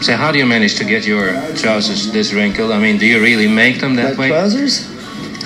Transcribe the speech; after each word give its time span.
So 0.00 0.16
how 0.16 0.32
do 0.32 0.38
you 0.38 0.46
manage 0.46 0.76
to 0.76 0.84
get 0.84 1.06
your 1.06 1.32
trousers 1.56 2.10
this 2.12 2.32
wrinkled? 2.32 2.70
I 2.72 2.78
mean, 2.78 2.98
do 2.98 3.06
you 3.06 3.20
really 3.20 3.48
make 3.48 3.80
them 3.80 3.96
that 3.96 4.16
My 4.16 4.20
way? 4.20 4.28
trousers? 4.28 4.86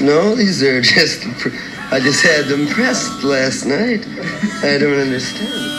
No, 0.00 0.34
these 0.37 0.62
are 0.62 0.80
just. 0.95 1.23
pr- 1.38 1.48
I 1.91 2.00
just 2.00 2.23
had 2.25 2.46
them 2.46 2.67
pressed 2.69 3.22
last 3.25 3.67
night. 3.67 4.06
I 4.64 4.79
don't 4.79 4.98
understand. 4.98 5.71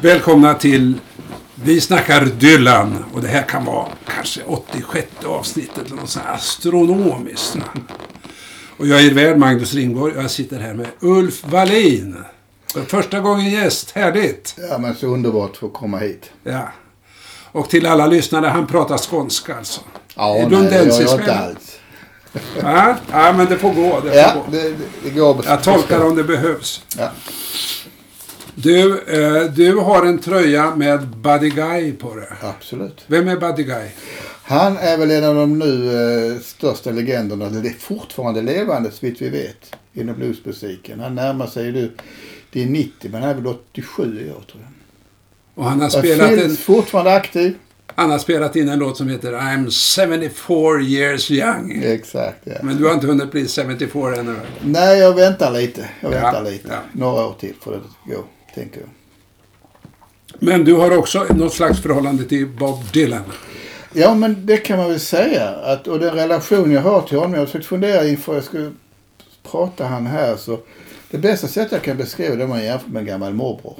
Välkomna 0.00 0.54
till 0.54 1.00
Vi 1.54 1.80
snackar 1.80 2.24
Dylan. 2.24 3.04
Och 3.12 3.22
det 3.22 3.28
här 3.28 3.42
kan 3.42 3.64
vara 3.64 3.88
kanske 4.14 4.42
86 4.44 5.06
avsnittet 5.24 5.86
eller 5.86 5.96
något 5.96 6.10
sånt 6.10 6.24
här 6.26 6.34
astronomiskt. 6.34 7.56
Och 8.78 8.86
jag 8.86 9.04
är 9.04 9.10
värd 9.14 9.38
Magnus 9.38 9.74
Ringborg 9.74 10.16
och 10.16 10.22
jag 10.22 10.30
sitter 10.30 10.58
här 10.58 10.74
med 10.74 10.86
Ulf 11.00 11.44
Wallin. 11.46 12.16
För 12.72 12.82
första 12.82 13.20
gången 13.20 13.50
gäst. 13.50 13.90
Härligt! 13.90 14.54
Ja, 14.70 14.78
men 14.78 14.94
så 14.96 15.06
underbart 15.06 15.50
att 15.50 15.56
få 15.56 15.68
komma 15.68 15.98
hit. 15.98 16.30
Ja. 16.44 16.68
Och 17.52 17.70
till 17.70 17.86
alla 17.86 18.06
lyssnare, 18.06 18.46
han 18.46 18.66
pratar 18.66 18.98
skånska 18.98 19.56
alltså. 19.56 19.80
Ja, 20.14 20.36
Är 20.36 20.46
nej, 20.48 20.60
det 20.70 20.76
gör 20.76 21.00
jag 21.02 21.20
inte 21.20 21.34
alls. 21.38 21.78
Ja, 22.62 22.96
ja, 23.12 23.32
men 23.32 23.46
det 23.46 23.58
får 23.58 23.74
gå. 23.74 24.00
Det 24.00 24.08
får 24.10 24.16
Ja, 24.18 24.32
gå. 24.34 24.44
det, 24.50 24.74
det 25.04 25.10
går. 25.10 25.44
Jag 25.46 25.62
tolkar 25.62 26.04
om 26.04 26.16
det 26.16 26.24
behövs. 26.24 26.82
Ja. 26.98 27.10
Du, 28.62 29.00
eh, 29.00 29.42
du 29.52 29.74
har 29.76 30.06
en 30.06 30.18
tröja 30.18 30.74
med 30.76 31.08
Buddy 31.08 31.48
Guy 31.50 31.92
på 31.92 32.14
det. 32.14 32.28
Absolut. 32.42 33.04
Vem 33.06 33.28
är 33.28 33.36
Buddy 33.36 33.62
Guy? 33.62 33.88
Han 34.42 34.76
är 34.76 34.98
väl 34.98 35.10
en 35.10 35.24
av 35.24 35.34
de 35.34 35.58
nu 35.58 35.92
eh, 36.34 36.40
största 36.40 36.90
legenderna. 36.90 37.48
Det 37.48 37.68
är 37.68 37.72
fortfarande 37.72 38.42
levande, 38.42 38.90
så 38.90 39.06
vitt 39.06 39.22
vi 39.22 39.28
vet, 39.28 39.74
inom 39.94 40.14
bluesmusiken. 40.16 41.00
Han 41.00 41.14
närmar 41.14 41.46
sig 41.46 41.64
ju 41.66 41.72
nu, 41.72 41.92
det 42.52 42.62
är 42.62 42.66
90, 42.66 43.10
men 43.12 43.22
han 43.22 43.30
är 43.30 43.34
väl 43.34 43.46
87 43.46 44.02
i 44.26 44.30
år 44.30 44.34
tror 44.34 44.62
jag. 44.62 44.72
Och 45.54 45.64
han 45.70 45.80
har, 45.80 45.88
spelat 45.88 46.28
finns 46.28 46.42
en, 46.44 46.56
fortfarande 46.56 47.14
aktiv. 47.14 47.54
han 47.94 48.10
har 48.10 48.18
spelat 48.18 48.56
in 48.56 48.68
en 48.68 48.78
låt 48.78 48.96
som 48.96 49.08
heter 49.08 49.32
I'm 49.32 49.70
74 49.70 50.80
years 50.80 51.30
young. 51.30 51.82
Exakt, 51.84 52.38
ja. 52.44 52.54
Men 52.62 52.76
du 52.76 52.86
har 52.86 52.94
inte 52.94 53.06
hunnit 53.06 53.30
bli 53.30 53.48
74 53.48 54.16
ännu? 54.16 54.36
Nej, 54.64 54.98
jag 54.98 55.14
väntar 55.14 55.52
lite. 55.52 55.88
Jag 56.00 56.12
Ja, 56.12 56.20
väntar 56.20 56.44
lite. 56.44 56.68
ja. 56.68 56.78
Några 56.92 57.26
år 57.26 57.34
till 57.40 57.54
får 57.60 57.72
det 57.72 58.12
gå, 58.14 58.24
tänker 58.58 58.80
jag. 58.80 58.88
Men 60.38 60.64
du 60.64 60.74
har 60.74 60.98
också 60.98 61.26
något 61.30 61.54
slags 61.54 61.82
förhållande 61.82 62.24
till 62.24 62.46
Bob 62.46 62.92
Dylan. 62.92 63.22
Ja, 63.92 64.14
men 64.14 64.46
det 64.46 64.56
kan 64.56 64.78
man 64.78 64.88
väl 64.90 65.00
säga. 65.00 65.48
Att, 65.48 65.88
och 65.88 65.98
den 65.98 66.14
relation 66.14 66.72
jag 66.72 66.82
har 66.82 67.02
till 67.02 67.18
honom. 67.18 67.32
Jag 67.32 67.40
har 67.40 67.46
försökt 67.46 67.66
fundera 67.66 68.06
inför 68.06 68.34
jag 68.34 68.44
skulle 68.44 68.72
prata 69.50 69.84
han 69.84 70.06
här. 70.06 70.36
Så 70.36 70.58
det 71.10 71.18
bästa 71.18 71.48
sättet 71.48 71.72
jag 71.72 71.82
kan 71.82 71.96
beskriva 71.96 72.34
det 72.34 72.42
är 72.42 72.44
om 72.44 72.50
man 72.50 72.64
jämför 72.64 72.90
med 72.90 73.00
en 73.00 73.06
gammal 73.06 73.34
morbror. 73.34 73.74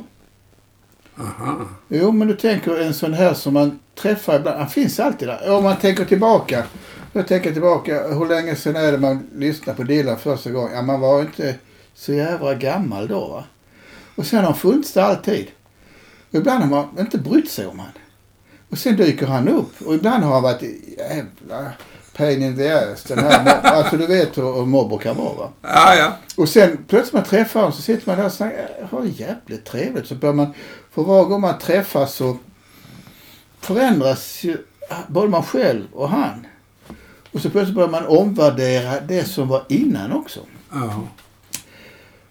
Aha. 1.19 1.69
Jo, 1.89 2.13
men 2.13 2.29
du 2.29 2.37
tänker 2.37 2.81
en 2.81 2.95
sån 2.95 3.15
här 3.15 3.35
som 3.35 3.55
man 3.55 3.79
träffar 3.95 4.37
ibland. 4.37 4.59
Han 4.59 4.69
finns 4.69 5.01
alltid 5.01 5.29
där. 5.29 5.51
Om 5.51 5.65
man 5.65 5.77
tänker 5.77 6.05
tillbaka. 6.05 6.65
Jag 7.13 7.29
tänker 7.29 7.53
tillbaka. 7.53 8.09
Hur 8.09 8.27
länge 8.27 8.57
sedan 8.57 8.77
är 8.77 8.93
det 8.93 8.99
man 8.99 9.31
lyssnade 9.35 9.77
på 9.77 9.83
Dylan 9.83 10.19
första 10.19 10.51
gången? 10.51 10.73
Ja, 10.75 10.83
man 10.83 11.01
var 11.01 11.21
inte 11.21 11.55
så 11.95 12.13
jävla 12.13 12.55
gammal 12.55 13.09
då. 13.09 13.29
Va? 13.29 13.45
Och 14.19 14.27
sen 14.27 14.39
har 14.39 14.45
han 14.45 14.55
funnits 14.55 14.93
där 14.93 15.03
alltid. 15.03 15.47
Och 16.31 16.35
ibland 16.35 16.65
har 16.65 16.71
man 16.71 16.99
inte 16.99 17.19
brytt 17.19 17.51
sig 17.51 17.67
om 17.67 17.79
han. 17.79 17.93
Och 18.71 18.79
sen 18.79 18.97
dyker 18.97 19.27
han 19.27 19.49
upp. 19.49 19.83
Och 19.83 19.95
ibland 19.95 20.25
har 20.25 20.33
han 20.33 20.43
varit 20.43 20.63
jävla 20.99 21.73
pain 22.17 22.43
in 22.43 22.57
the 22.57 22.71
ass. 22.73 23.03
Den 23.03 23.19
här, 23.19 23.61
alltså 23.63 23.97
du 23.97 24.07
vet 24.07 24.39
hur 24.39 24.67
morbror 24.67 24.99
kan 24.99 25.17
vara 25.17 25.35
va. 25.35 25.51
Ja, 25.63 25.95
ja. 25.95 26.13
Och 26.37 26.49
sen 26.49 26.85
plötsligt 26.89 27.15
man 27.15 27.25
träffar 27.25 27.61
honom 27.61 27.73
så 27.73 27.83
sitter 27.83 28.09
man 28.09 28.19
där 28.19 28.27
och 28.27 28.33
snackar. 28.33 28.89
Har 28.91 29.03
det 29.03 29.09
jävligt 29.09 29.65
trevligt. 29.65 30.07
Så 30.07 30.15
börjar 30.15 30.35
man, 30.35 30.55
för 30.91 31.03
var 31.03 31.25
gång 31.25 31.41
man 31.41 31.59
träffas 31.59 32.15
så 32.15 32.37
förändras 33.61 34.45
ju 34.45 34.57
både 35.09 35.29
man 35.29 35.43
själv 35.43 35.87
och 35.93 36.09
han. 36.09 36.47
Och 37.33 37.41
så 37.41 37.51
plötsligt 37.51 37.75
börjar 37.75 37.91
man 37.91 38.07
omvärdera 38.07 39.01
det 39.01 39.25
som 39.25 39.49
var 39.49 39.65
innan 39.69 40.13
också. 40.13 40.41
ja. 40.73 41.03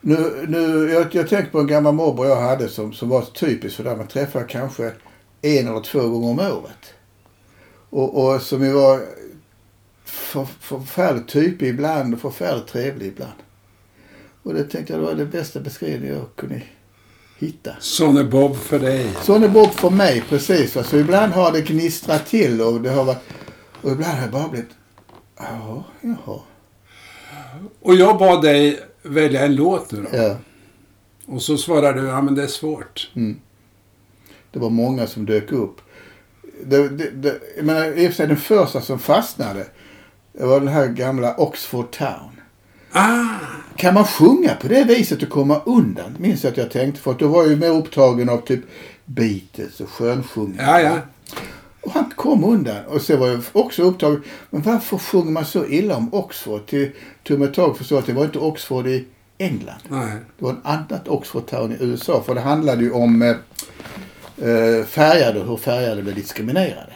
Nu, 0.07 0.45
nu, 0.47 0.90
jag, 0.91 1.16
jag 1.16 1.29
tänker 1.29 1.51
på 1.51 1.59
en 1.59 1.68
gammal 1.68 1.94
morbror 1.94 2.28
jag 2.28 2.41
hade 2.41 2.69
som, 2.69 2.94
som 2.94 3.09
var 3.09 3.22
typisk 3.22 3.75
för 3.75 3.84
där 3.84 3.95
man 3.95 4.07
träffade 4.07 4.45
kanske 4.45 4.91
en 5.41 5.68
eller 5.68 5.81
två 5.81 6.00
gånger 6.00 6.29
om 6.29 6.40
året. 6.40 6.94
Och, 7.90 8.25
och 8.25 8.41
som 8.41 8.66
ju 8.66 8.72
var 8.72 9.01
för, 10.06 10.45
förfärligt 10.45 11.28
typig 11.28 11.68
ibland 11.68 12.13
och 12.13 12.19
förfärligt 12.19 12.68
trevlig 12.68 13.07
ibland. 13.07 13.34
Och 14.44 14.53
det 14.53 14.63
tänkte 14.63 14.94
jag 14.94 15.01
det 15.01 15.06
var 15.06 15.13
det 15.13 15.25
bästa 15.25 15.59
beskrivningen 15.59 16.16
jag 16.16 16.35
kunde 16.35 16.62
hitta. 17.38 17.72
Sån 17.79 18.18
är 18.18 18.24
Bob 18.24 18.56
för 18.56 18.79
dig. 18.79 19.12
Sån 19.24 19.44
är 19.44 19.50
Bob 19.50 19.72
för 19.72 19.89
mig 19.89 20.24
precis. 20.29 20.78
Så 20.88 20.97
ibland 20.97 21.34
har 21.34 21.51
det 21.51 21.62
gnistrat 21.62 22.25
till 22.25 22.62
och 22.62 22.81
det 22.81 22.89
har 22.89 23.03
varit, 23.03 23.24
och 23.81 23.91
ibland 23.91 24.13
har 24.13 24.25
det 24.25 24.31
bara 24.31 24.47
blivit, 24.47 24.72
ja, 25.38 25.84
jaha. 26.01 26.39
Och 27.81 27.95
jag 27.95 28.18
bad 28.18 28.41
dig 28.41 28.79
välja 29.09 29.45
en 29.45 29.56
låt 29.56 29.91
nu 29.91 30.01
då. 30.12 30.18
Ja. 30.18 30.35
Och 31.25 31.41
så 31.41 31.57
svarade 31.57 32.01
du, 32.01 32.07
ja 32.07 32.22
men 32.22 32.35
det 32.35 32.44
är 32.44 32.47
svårt. 32.47 33.12
Det 34.51 34.59
var 34.59 34.69
många 34.69 35.07
som 35.07 35.25
dök 35.25 35.51
upp. 35.51 35.81
Det, 36.66 36.90
det, 36.90 37.09
det, 37.12 37.40
jag 37.57 37.66
menar, 37.66 37.85
i 37.85 38.07
och 38.07 38.09
för 38.12 38.16
sig 38.16 38.28
den 38.28 38.38
första 38.38 38.81
som 38.81 39.00
fastnade. 39.00 39.66
Det 40.34 40.45
var 40.45 40.59
den 40.59 40.69
här 40.69 40.88
gamla 40.88 41.35
Oxford 41.35 41.91
Town. 41.91 42.41
Ah! 42.91 43.35
Kan 43.75 43.94
man 43.94 44.03
sjunga 44.03 44.56
på 44.56 44.68
det 44.68 44.84
viset 44.84 45.24
och 45.24 45.29
komma 45.29 45.62
undan? 45.66 46.16
Minns 46.19 46.44
jag 46.44 46.51
att 46.51 46.57
jag 46.57 46.72
tänkte. 46.72 47.01
För 47.01 47.12
att 47.12 47.19
då 47.19 47.28
var 47.28 47.41
jag 47.41 47.50
ju 47.50 47.56
mer 47.56 47.69
upptagen 47.69 48.29
av 48.29 48.38
typ 48.38 48.62
Beatles 49.06 49.79
och 49.79 49.89
skönsjungning. 49.89 50.57
Ja, 50.59 50.81
ja. 50.81 51.00
Och 51.87 51.93
han 51.93 52.11
kom 52.15 52.43
undan. 52.43 52.85
Och 52.85 53.01
så 53.01 53.17
var 53.17 53.27
jag 53.27 53.41
också 53.53 53.83
upptagen. 53.83 54.23
Men 54.49 54.61
varför 54.61 54.97
sjunger 54.97 55.31
man 55.31 55.45
så 55.45 55.65
illa 55.65 55.95
om 55.95 56.13
Oxford? 56.13 56.65
Till, 56.65 56.91
till 57.23 57.41
ett 57.41 57.53
tag 57.53 57.77
förstod 57.77 57.95
jag 57.95 58.01
att 58.01 58.07
det 58.07 58.13
var 58.13 58.25
inte 58.25 58.39
Oxford 58.39 58.87
i 58.87 59.05
England. 59.37 59.79
Nej. 59.87 60.11
Det 60.37 60.45
var 60.45 60.51
en 60.51 60.61
annat 60.63 61.07
Oxford 61.07 61.45
Town 61.45 61.71
i 61.71 61.77
USA. 61.79 62.23
För 62.23 62.35
det 62.35 62.41
handlade 62.41 62.83
ju 62.83 62.91
om 62.91 63.21
eh, 63.21 63.29
eh, 64.49 64.85
färgade 64.85 65.39
och 65.39 65.47
hur 65.47 65.57
färgade 65.57 66.03
blev 66.03 66.15
diskriminerade. 66.15 66.93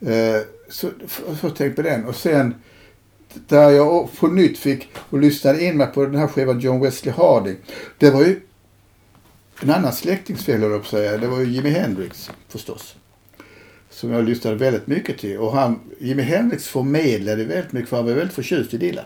Eh, 0.00 0.42
så, 0.68 0.88
så 1.40 1.50
tänkte 1.50 1.82
på 1.82 1.88
den. 1.88 2.04
Och 2.04 2.16
sen 2.16 2.54
där 3.34 3.70
jag 3.70 4.08
på 4.18 4.26
nytt 4.26 4.58
fick 4.58 4.88
och 4.96 5.18
lyssnade 5.18 5.64
in 5.64 5.76
mig 5.76 5.86
på 5.86 6.06
den 6.06 6.16
här 6.16 6.28
skivan 6.28 6.60
John 6.60 6.80
Wesley 6.80 7.14
Harding. 7.14 7.56
Det 7.98 8.10
var 8.10 8.20
ju 8.22 8.40
en 9.62 9.70
annan 9.70 9.92
släktingsfel 9.92 10.60
höll 10.60 10.70
jag 10.70 10.80
på 10.80 10.84
att 10.84 10.90
säga. 10.90 11.18
Det 11.18 11.26
var 11.26 11.38
ju 11.38 11.46
Jimi 11.46 11.70
Hendrix 11.70 12.30
förstås. 12.48 12.94
Som 13.98 14.12
jag 14.12 14.24
lyssnade 14.24 14.56
väldigt 14.56 14.86
mycket 14.86 15.18
till. 15.18 15.38
Och 15.38 15.52
han, 15.52 15.80
Jimi 15.98 16.22
Hendrix 16.22 16.68
förmedlade 16.68 17.44
väldigt 17.44 17.72
mycket 17.72 17.88
för 17.88 17.96
han 17.96 18.06
var 18.06 18.12
väldigt 18.12 18.34
förtjust 18.34 18.74
i 18.74 18.76
Dylan. 18.76 19.04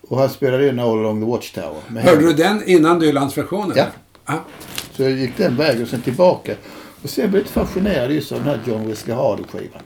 Och 0.00 0.18
han 0.18 0.30
spelade 0.30 0.68
in 0.68 0.78
All 0.78 0.98
Along 0.98 1.20
the 1.20 1.26
Watchtower. 1.26 2.00
Hörde 2.00 2.20
du 2.20 2.32
den 2.32 2.68
innan 2.68 2.98
Dylans 2.98 3.38
version? 3.38 3.72
Ja. 3.76 3.86
ja. 4.26 4.44
Så 4.92 5.02
jag 5.02 5.12
gick 5.12 5.36
den 5.36 5.56
vägen 5.56 5.82
och 5.82 5.88
sen 5.88 6.02
tillbaka. 6.02 6.54
Och 7.02 7.10
sen 7.10 7.30
blev 7.30 7.34
jag 7.34 7.42
lite 7.42 7.52
fascinerad 7.52 8.12
just 8.12 8.32
av 8.32 8.38
den 8.38 8.48
här 8.48 8.60
John 8.66 8.88
Wesley 8.88 9.16
Harding-skivan. 9.16 9.82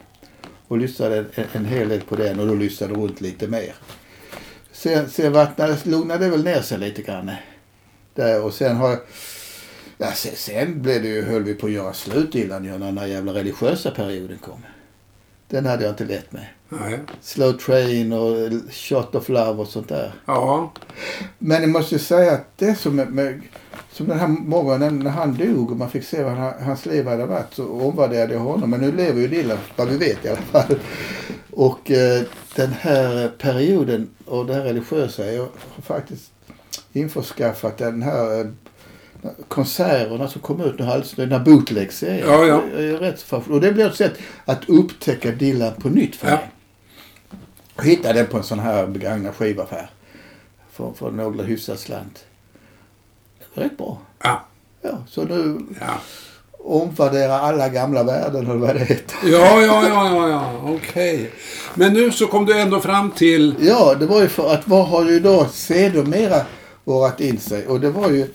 Och 0.67 0.77
lyssnade 0.77 1.25
en, 1.35 1.45
en 1.51 1.65
hel 1.65 1.89
del 1.89 2.01
på 2.01 2.15
den 2.15 2.39
och 2.39 2.47
då 2.47 2.53
lyssnade 2.53 2.93
runt 2.93 3.21
lite 3.21 3.47
mer. 3.47 3.75
Sen, 4.71 5.09
sen 5.09 5.33
vattnade, 5.33 5.77
lugnade 5.83 6.25
det 6.25 6.31
väl 6.31 6.43
ner 6.43 6.61
sig 6.61 6.77
lite 6.77 7.01
grann. 7.01 7.31
Där 8.13 8.43
och 8.43 8.53
sen 8.53 8.75
har 8.75 8.89
jag... 8.89 8.99
Ja, 9.97 10.11
sen, 10.11 10.35
sen 10.35 10.81
blev 10.81 11.01
det 11.01 11.07
ju, 11.07 11.21
höll 11.21 11.43
vi 11.43 11.53
på 11.53 11.65
att 11.65 11.71
göra 11.71 11.93
slut 11.93 12.35
innan 12.35 12.63
när 12.63 12.79
den 12.79 12.97
här 12.97 13.07
jävla 13.07 13.33
religiösa 13.33 13.91
perioden 13.91 14.37
kom. 14.37 14.59
Den 15.47 15.65
hade 15.65 15.83
jag 15.83 15.91
inte 15.91 16.05
lätt 16.05 16.31
med. 16.31 16.47
Nej. 16.69 16.99
Slow 17.21 17.53
Train 17.53 18.13
och 18.13 18.51
Shot 18.71 19.15
of 19.15 19.29
Love 19.29 19.61
och 19.61 19.67
sånt 19.67 19.89
där. 19.89 20.13
Ja. 20.25 20.71
Men 21.37 21.61
jag 21.61 21.69
måste 21.69 21.99
säga 21.99 22.31
att 22.31 22.57
det 22.57 22.75
som, 22.75 22.95
med, 22.95 23.41
som 23.91 24.07
den 24.07 24.19
här 24.19 24.27
morgonen 24.27 24.99
när 24.99 25.11
han 25.11 25.37
dog 25.37 25.71
och 25.71 25.77
man 25.77 25.89
fick 25.89 26.03
se 26.03 26.23
vad 26.23 26.33
han, 26.33 26.63
hans 26.63 26.85
liv 26.85 27.07
hade 27.07 27.25
varit 27.25 27.53
så 27.53 27.67
omvärderade 27.67 28.33
jag 28.33 28.39
honom. 28.39 28.69
Men 28.69 28.81
nu 28.81 28.91
lever 28.91 29.21
ju 29.21 29.27
Dylan, 29.27 29.57
vad 29.75 29.87
vi 29.87 29.97
vet 29.97 30.25
i 30.25 30.29
alla 30.29 30.37
fall. 30.37 30.79
Och 31.51 31.91
eh, 31.91 32.23
den 32.55 32.71
här 32.71 33.31
perioden 33.37 34.09
och 34.25 34.45
det 34.45 34.53
här 34.53 34.63
religiösa, 34.63 35.31
jag 35.31 35.41
har 35.41 35.81
faktiskt 35.81 36.31
införskaffat 36.93 37.77
den 37.77 38.01
här 38.01 38.39
eh, 38.39 38.45
konserterna 39.47 40.27
som 40.27 40.41
kom 40.41 40.61
ut 40.61 40.79
nu 40.79 40.85
alldeles 40.85 41.11
den 41.11 41.31
här 41.31 41.39
bootleg-serien. 41.39 42.27
Ja, 42.29 42.45
ja. 42.45 42.61
Jag 42.73 42.83
är 42.83 42.97
rätt 42.97 43.19
så. 43.19 43.43
Och 43.49 43.61
det 43.61 43.71
blir 43.71 43.85
ett 43.87 43.95
sätt 43.95 44.13
att 44.45 44.69
upptäcka 44.69 45.31
Dylan 45.31 45.73
på 45.81 45.89
nytt 45.89 46.15
för 46.15 46.27
Ja. 46.27 46.35
mig. 46.35 46.49
Jag 47.75 47.83
hittade 47.83 48.13
den 48.19 48.27
på 48.27 48.37
en 48.37 48.43
sån 48.43 48.59
här 48.59 48.87
begagnad 48.87 49.35
skivaffär. 49.35 49.89
För, 50.71 50.93
för 50.93 51.11
några 51.11 51.43
hyfsad 51.43 51.79
slant. 51.79 52.25
Det 53.39 53.45
var 53.53 53.63
rätt 53.63 53.77
bra. 53.77 53.97
Ja. 54.23 54.45
Ja, 54.81 54.97
så 55.09 55.23
nu 55.23 55.59
Ja. 55.81 55.99
omvärdera 56.59 57.39
alla 57.39 57.69
gamla 57.69 58.03
värden 58.03 58.45
eller 58.45 58.55
vad 58.59 58.75
det 58.75 58.79
heter. 58.85 59.17
Ja, 59.23 59.61
ja, 59.61 59.87
ja, 59.87 60.09
ja, 60.15 60.29
ja. 60.29 60.61
okej. 60.75 61.31
Men 61.73 61.93
nu 61.93 62.11
så 62.11 62.27
kom 62.27 62.45
du 62.45 62.59
ändå 62.59 62.79
fram 62.79 63.11
till... 63.11 63.55
Ja, 63.59 63.95
det 63.99 64.05
var 64.05 64.21
ju 64.21 64.27
för 64.27 64.53
att 64.53 64.67
vad 64.67 64.87
har 64.87 65.05
ju 65.09 65.19
då 65.19 65.45
sedermera 65.45 66.41
vårat 66.83 67.21
in 67.21 67.39
sig. 67.39 67.67
Och 67.67 67.79
det 67.79 67.89
var 67.89 68.09
ju... 68.09 68.27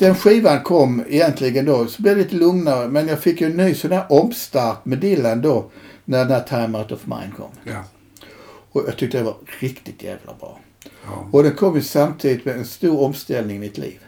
Den 0.00 0.14
skivan 0.14 0.62
kom 0.62 1.04
egentligen 1.08 1.64
då, 1.64 1.86
så 1.86 2.02
blev 2.02 2.16
det 2.16 2.22
lite 2.22 2.36
lugnare. 2.36 2.88
Men 2.88 3.08
jag 3.08 3.20
fick 3.20 3.40
ju 3.40 3.46
en 3.46 3.56
ny 3.56 3.74
sån 3.74 3.92
här 3.92 4.12
omstart 4.12 4.84
med 4.84 4.98
Dylan 4.98 5.42
då. 5.42 5.70
När 6.04 6.18
den 6.18 6.30
här 6.30 6.40
Time 6.40 6.78
Out 6.78 6.92
of 6.92 7.06
Mind 7.06 7.36
kom. 7.36 7.50
Ja. 7.64 7.84
Och 8.72 8.84
jag 8.86 8.96
tyckte 8.96 9.18
det 9.18 9.24
var 9.24 9.36
riktigt 9.60 10.02
jävla 10.02 10.34
bra. 10.40 10.58
Ja. 11.04 11.28
Och 11.32 11.42
den 11.42 11.54
kom 11.54 11.76
ju 11.76 11.82
samtidigt 11.82 12.44
med 12.44 12.56
en 12.56 12.64
stor 12.64 13.00
omställning 13.00 13.56
i 13.56 13.58
mitt 13.58 13.78
liv. 13.78 13.98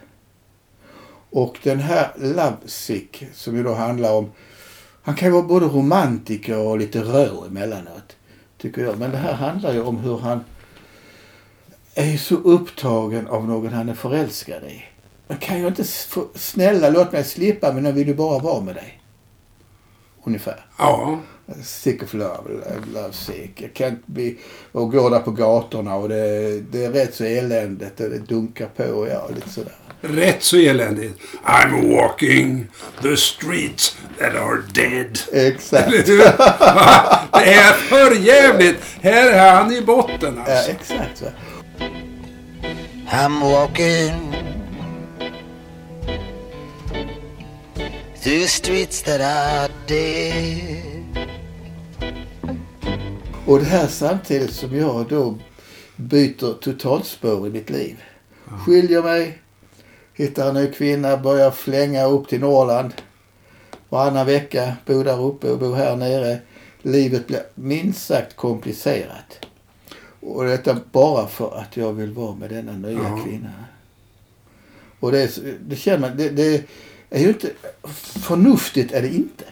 Och 1.31 1.59
den 1.63 1.79
här 1.79 2.13
Love 2.17 2.57
Sick, 2.65 3.27
som 3.35 3.57
ju 3.57 3.63
då 3.63 3.75
handlar 3.75 4.13
om... 4.13 4.31
Han 5.03 5.15
kan 5.15 5.29
ju 5.29 5.33
vara 5.33 5.43
både 5.43 5.67
romantiker 5.67 6.59
och 6.59 6.79
lite 6.79 7.01
rå 7.01 7.45
emellanåt. 7.45 8.17
Tycker 8.59 8.83
jag. 8.83 8.99
Men 8.99 9.11
det 9.11 9.17
här 9.17 9.35
handlar 9.35 9.73
ju 9.73 9.83
om 9.83 9.97
hur 9.97 10.19
han 10.19 10.45
är 11.95 12.17
så 12.17 12.35
upptagen 12.35 13.27
av 13.27 13.49
någon 13.49 13.73
han 13.73 13.89
är 13.89 13.95
förälskad 13.95 14.65
i. 14.65 14.85
Men 15.29 15.39
kan 15.39 15.61
jag 15.61 15.69
inte 15.69 15.85
få, 15.85 16.27
snälla 16.35 16.91
låt 16.91 17.13
mig 17.13 17.25
slippa 17.25 17.73
men 17.73 17.85
jag 17.85 17.93
vill 17.93 18.09
ju 18.09 18.15
bara 18.15 18.39
vara 18.39 18.61
med 18.61 18.75
dig. 18.75 18.99
Ungefär. 20.25 20.67
ja. 20.79 21.19
Sick 21.65 22.03
of 22.03 22.15
love, 22.15 22.41
love, 22.95 23.13
sick. 23.13 23.51
Jag 23.63 23.75
kan 23.75 23.89
inte 23.89 24.03
bli... 24.07 24.39
Och 24.73 24.93
går 24.93 25.11
där 25.11 25.19
på 25.21 25.31
gatorna 25.31 25.95
och 25.97 26.09
det, 26.09 26.61
det 26.61 26.85
är 26.85 26.91
rätt 26.93 27.15
så 27.15 27.25
eländigt 27.25 28.01
och 28.01 28.11
det 28.11 28.19
dunkar 28.19 28.67
på 28.77 28.85
och 28.85 29.09
ja, 29.09 29.29
lite 29.35 29.51
sådär. 29.51 29.73
Rätt 30.01 30.43
så 30.43 30.57
eländigt. 30.57 31.19
I'm 31.45 31.97
walking 31.97 32.67
the 33.03 33.17
streets 33.17 33.97
that 34.19 34.35
are 34.35 34.63
dead. 34.75 35.19
Exakt. 35.33 35.87
Eller 35.89 36.03
hur? 36.07 36.19
Det 37.45 37.55
är 37.55 37.73
för 37.73 38.15
jävligt. 38.15 38.77
Här 39.01 39.31
är 39.33 39.53
han 39.55 39.73
i 39.73 39.81
botten 39.83 40.43
Ja, 40.47 40.53
alltså. 40.55 40.71
exakt 40.71 41.19
så. 41.19 41.25
I'm 43.11 43.41
walking 43.41 44.42
through 48.23 48.47
streets 48.47 49.03
that 49.03 49.21
are 49.21 49.69
dead. 49.87 51.29
Och 53.47 53.59
det 53.59 53.65
här 53.65 53.87
samtidigt 53.87 54.53
som 54.53 54.77
jag 54.77 55.09
då 55.09 55.39
byter 55.97 56.61
totalspår 56.61 57.47
i 57.47 57.51
mitt 57.51 57.71
liv. 57.71 58.03
Skiljer 58.67 59.03
mig, 59.03 59.39
hittar 60.15 60.49
en 60.49 60.55
ny 60.55 60.67
kvinna, 60.73 61.17
börjar 61.17 61.51
flänga 61.51 62.05
upp 62.05 62.29
till 62.29 62.41
Norrland. 62.41 62.93
Varannan 63.89 64.27
vecka, 64.27 64.77
bo 64.87 65.03
där 65.03 65.21
uppe 65.23 65.51
och 65.51 65.59
bo 65.59 65.73
här 65.73 65.97
nere. 65.97 66.39
Livet 66.83 67.27
blir 67.27 67.43
minst 67.55 68.07
sagt 68.07 68.37
komplicerat. 68.37 69.47
Och 70.21 70.45
detta 70.45 70.77
bara 70.93 71.27
för 71.27 71.59
att 71.59 71.77
jag 71.77 71.93
vill 71.93 72.11
vara 72.13 72.35
med 72.35 72.51
denna 72.51 72.73
nya 72.73 72.99
Ja. 73.03 73.25
kvinna. 73.25 73.53
Och 75.01 75.13
det, 75.13 75.39
det 75.69 75.77
känner 75.77 75.99
man, 75.99 76.17
det, 76.17 76.29
det 76.29 76.65
är 77.13 77.21
ju 77.21 77.29
inte, 77.29 77.51
förnuftigt 78.23 78.93
är 78.93 79.03
det 79.03 79.09
inte. 79.15 79.45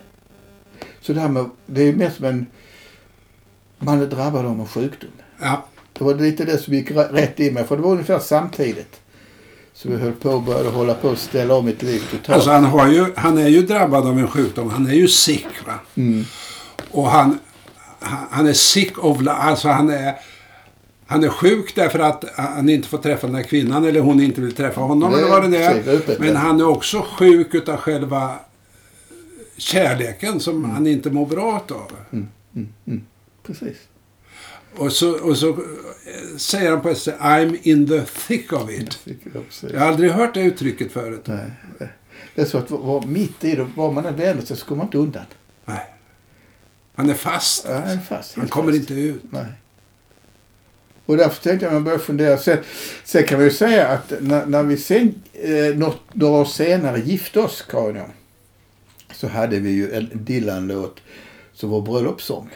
Så 1.00 1.12
det 1.12 1.20
här 1.20 1.28
med, 1.28 1.50
det 1.66 1.82
är 1.82 1.92
mer 1.92 2.10
som 2.10 2.24
en, 2.24 2.46
man 3.78 4.02
är 4.02 4.06
drabbad 4.06 4.46
av 4.46 4.60
en 4.60 4.66
sjukdom. 4.66 5.10
Ja. 5.40 5.66
Det 5.92 6.04
var 6.04 6.14
lite 6.14 6.44
det 6.44 6.58
som 6.58 6.74
gick 6.74 6.90
rätt 6.90 7.40
i 7.40 7.50
mig. 7.50 7.64
För 7.64 7.76
det 7.76 7.82
var 7.82 7.90
ungefär 7.92 8.18
samtidigt. 8.18 9.00
Så 9.72 9.88
vi 9.88 9.96
höll 9.96 10.12
på 10.12 10.30
och 10.30 10.42
började 10.42 10.68
hålla 10.68 10.94
på 10.94 11.10
att 11.10 11.18
ställa 11.18 11.54
om 11.54 11.64
mitt 11.66 11.82
liv 11.82 12.02
totalt. 12.10 12.28
Alltså 12.30 12.50
han, 12.50 12.64
har 12.64 12.88
ju, 12.88 13.06
han 13.16 13.38
är 13.38 13.48
ju 13.48 13.62
drabbad 13.62 14.06
av 14.06 14.18
en 14.18 14.28
sjukdom. 14.28 14.70
Han 14.70 14.86
är 14.86 14.94
ju 14.94 15.08
sick. 15.08 15.46
Va? 15.66 15.74
Mm. 15.94 16.24
Och 16.90 17.10
han, 17.10 17.38
han 18.00 18.26
han 18.30 18.46
är 18.46 18.52
sick 18.52 19.04
of 19.04 19.20
li- 19.20 19.28
Alltså 19.30 19.68
han 19.68 19.90
är, 19.90 20.14
han 21.10 21.24
är 21.24 21.28
sjuk 21.28 21.74
därför 21.74 21.98
att 21.98 22.24
han 22.36 22.68
inte 22.68 22.88
får 22.88 22.98
träffa 22.98 23.26
den 23.26 23.36
här 23.36 23.42
kvinnan 23.42 23.84
eller 23.84 24.00
hon 24.00 24.20
inte 24.20 24.40
vill 24.40 24.54
träffa 24.54 24.80
honom. 24.80 25.10
Nej, 25.12 25.20
eller 25.20 25.30
vad 25.30 25.50
det 25.50 25.58
är. 25.64 26.20
Men 26.20 26.36
han 26.36 26.60
är 26.60 26.66
också 26.68 27.06
sjuk 27.18 27.54
utav 27.54 27.76
själva 27.76 28.34
kärleken 29.56 30.40
som 30.40 30.56
Mm. 30.56 30.70
han 30.70 30.86
inte 30.86 31.10
mår 31.10 31.26
bra 31.26 31.64
av. 31.70 31.92
Precis. 33.46 33.76
Och 34.76 34.92
så, 34.92 35.18
och 35.28 35.36
så 35.36 35.48
eh, 35.48 35.56
säger 36.36 36.70
han 36.70 36.80
på 36.80 36.88
ett 36.88 36.98
ställe 36.98 37.16
I'm 37.18 37.58
in 37.62 37.88
the 37.88 38.00
thick 38.26 38.52
of 38.52 38.70
it. 38.70 38.98
Jag 39.72 39.80
har 39.80 39.86
aldrig 39.86 40.10
hört 40.10 40.34
det 40.34 40.40
uttrycket 40.42 40.92
förut. 40.92 41.22
Nej. 41.24 41.50
Det 42.34 42.42
är 42.42 42.46
så 42.46 42.58
att 42.58 42.70
vara 42.70 43.06
mitt 43.06 43.44
i 43.44 43.54
det, 43.56 43.66
var 43.76 43.92
man 43.92 44.06
än 44.06 44.16
vänder 44.16 44.46
sig 44.46 44.56
så 44.56 44.66
kommer 44.66 44.78
man 44.78 44.86
inte 44.86 44.98
undan. 44.98 45.24
Nej. 45.64 45.86
Han 46.94 47.10
är 47.10 47.14
fast. 47.14 47.64
Ja, 47.68 47.74
han 47.74 47.88
är 47.88 47.98
fast. 47.98 48.36
Han 48.36 48.48
kommer 48.48 48.72
fast. 48.72 48.80
inte 48.90 48.94
ut. 49.02 49.22
Nej. 49.30 49.44
Och 51.10 51.16
därför 51.16 51.42
tänkte 51.42 51.66
jag 51.66 51.70
att 51.70 51.74
man 51.74 51.84
börjar 51.84 51.98
fundera. 51.98 52.38
Sen, 52.38 52.58
sen 53.04 53.24
kan 53.24 53.38
vi 53.38 53.44
ju 53.44 53.50
säga 53.50 53.88
att 53.88 54.12
när, 54.20 54.46
när 54.46 54.62
vi 54.62 54.76
sen, 54.76 55.14
eh, 55.32 55.76
något, 55.76 56.00
några 56.12 56.40
år 56.40 56.44
senare 56.44 57.00
gifte 57.00 57.40
oss, 57.40 57.64
Karin 57.70 57.96
och 57.96 58.02
jag, 58.02 58.10
så 59.16 59.28
hade 59.28 59.58
vi 59.58 59.70
ju 59.70 59.94
en 59.94 60.10
Dylan-låt 60.12 61.00
som 61.52 61.70
var 61.70 61.80
bröllopssång. 61.80 62.50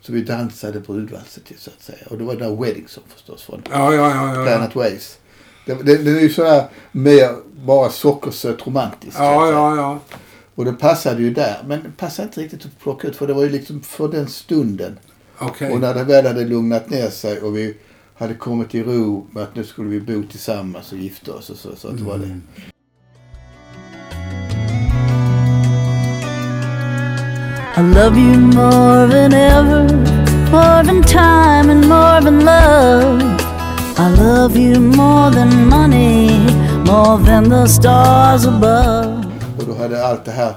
Så 0.00 0.12
vi 0.12 0.22
dansade 0.22 0.80
brudvalser 0.80 1.40
till 1.40 1.58
så 1.58 1.70
att 1.70 1.82
säga. 1.82 1.98
Och 2.10 2.18
det 2.18 2.24
var 2.24 2.34
den 2.34 2.50
där 2.50 2.64
Wedding 2.64 2.88
Song 2.88 3.04
förstås 3.08 3.42
från 3.42 3.62
Ja, 3.70 3.94
ja, 3.94 4.10
ja. 4.10 4.36
ja. 4.36 4.44
Planet 4.44 4.74
Waves. 4.74 5.18
Det, 5.66 5.74
det, 5.74 5.96
det 5.96 6.10
är 6.10 6.20
ju 6.20 6.30
så 6.30 6.44
här 6.44 6.64
mer 6.92 7.36
bara 7.64 7.90
sockersött 7.90 8.66
romantiskt. 8.66 9.18
Ja, 9.18 9.50
ja, 9.50 9.76
ja. 9.76 9.98
Och 10.54 10.64
det 10.64 10.72
passade 10.72 11.22
ju 11.22 11.34
där. 11.34 11.62
Men 11.66 11.82
det 11.82 11.90
passade 11.96 12.28
inte 12.28 12.40
riktigt 12.40 12.64
att 12.64 12.78
plocka 12.78 13.08
ut 13.08 13.16
för 13.16 13.26
det 13.26 13.32
var 13.32 13.42
ju 13.42 13.50
liksom 13.50 13.80
för 13.80 14.08
den 14.08 14.28
stunden. 14.28 14.98
Okej. 15.38 15.72
Och 15.72 15.80
när 15.80 15.94
det 15.94 16.04
väl 16.04 16.26
hade 16.26 16.44
lugnat 16.44 16.90
ner 16.90 17.10
sig 17.10 17.40
och 17.40 17.56
vi 17.56 17.76
hade 18.18 18.34
kommit 18.34 18.74
i 18.74 18.82
ro 18.82 19.26
med 19.30 19.42
att 19.42 19.54
nu 19.54 19.64
skulle 19.64 19.88
vi 19.88 20.00
bo 20.00 20.22
tillsammans 20.30 20.92
och 20.92 20.98
gifta 20.98 21.32
oss 21.32 21.50
och 21.50 21.56
så. 21.56 21.76
Så 21.76 21.88
att 21.88 21.96
det 21.96 22.04
var 22.04 22.18
det. 22.18 22.40
I 27.76 27.80
love 27.80 28.18
you 28.18 28.36
more 28.38 29.08
than 29.08 29.32
ever, 29.32 29.82
more 30.50 30.84
than 30.84 31.02
time 31.02 31.72
and 31.72 31.86
more 31.88 32.20
than 32.22 32.38
love. 32.44 33.38
I 33.98 34.08
love 34.16 34.56
you 34.56 34.80
more 34.80 35.30
than 35.32 35.68
money, 35.68 36.28
more 36.86 37.24
than 37.26 37.50
the 37.50 37.68
stars 37.68 38.46
above. 38.46 39.24
Och 39.58 39.64
då 39.66 39.74
hade 39.74 40.06
allt 40.06 40.24
det 40.24 40.30
här 40.32 40.54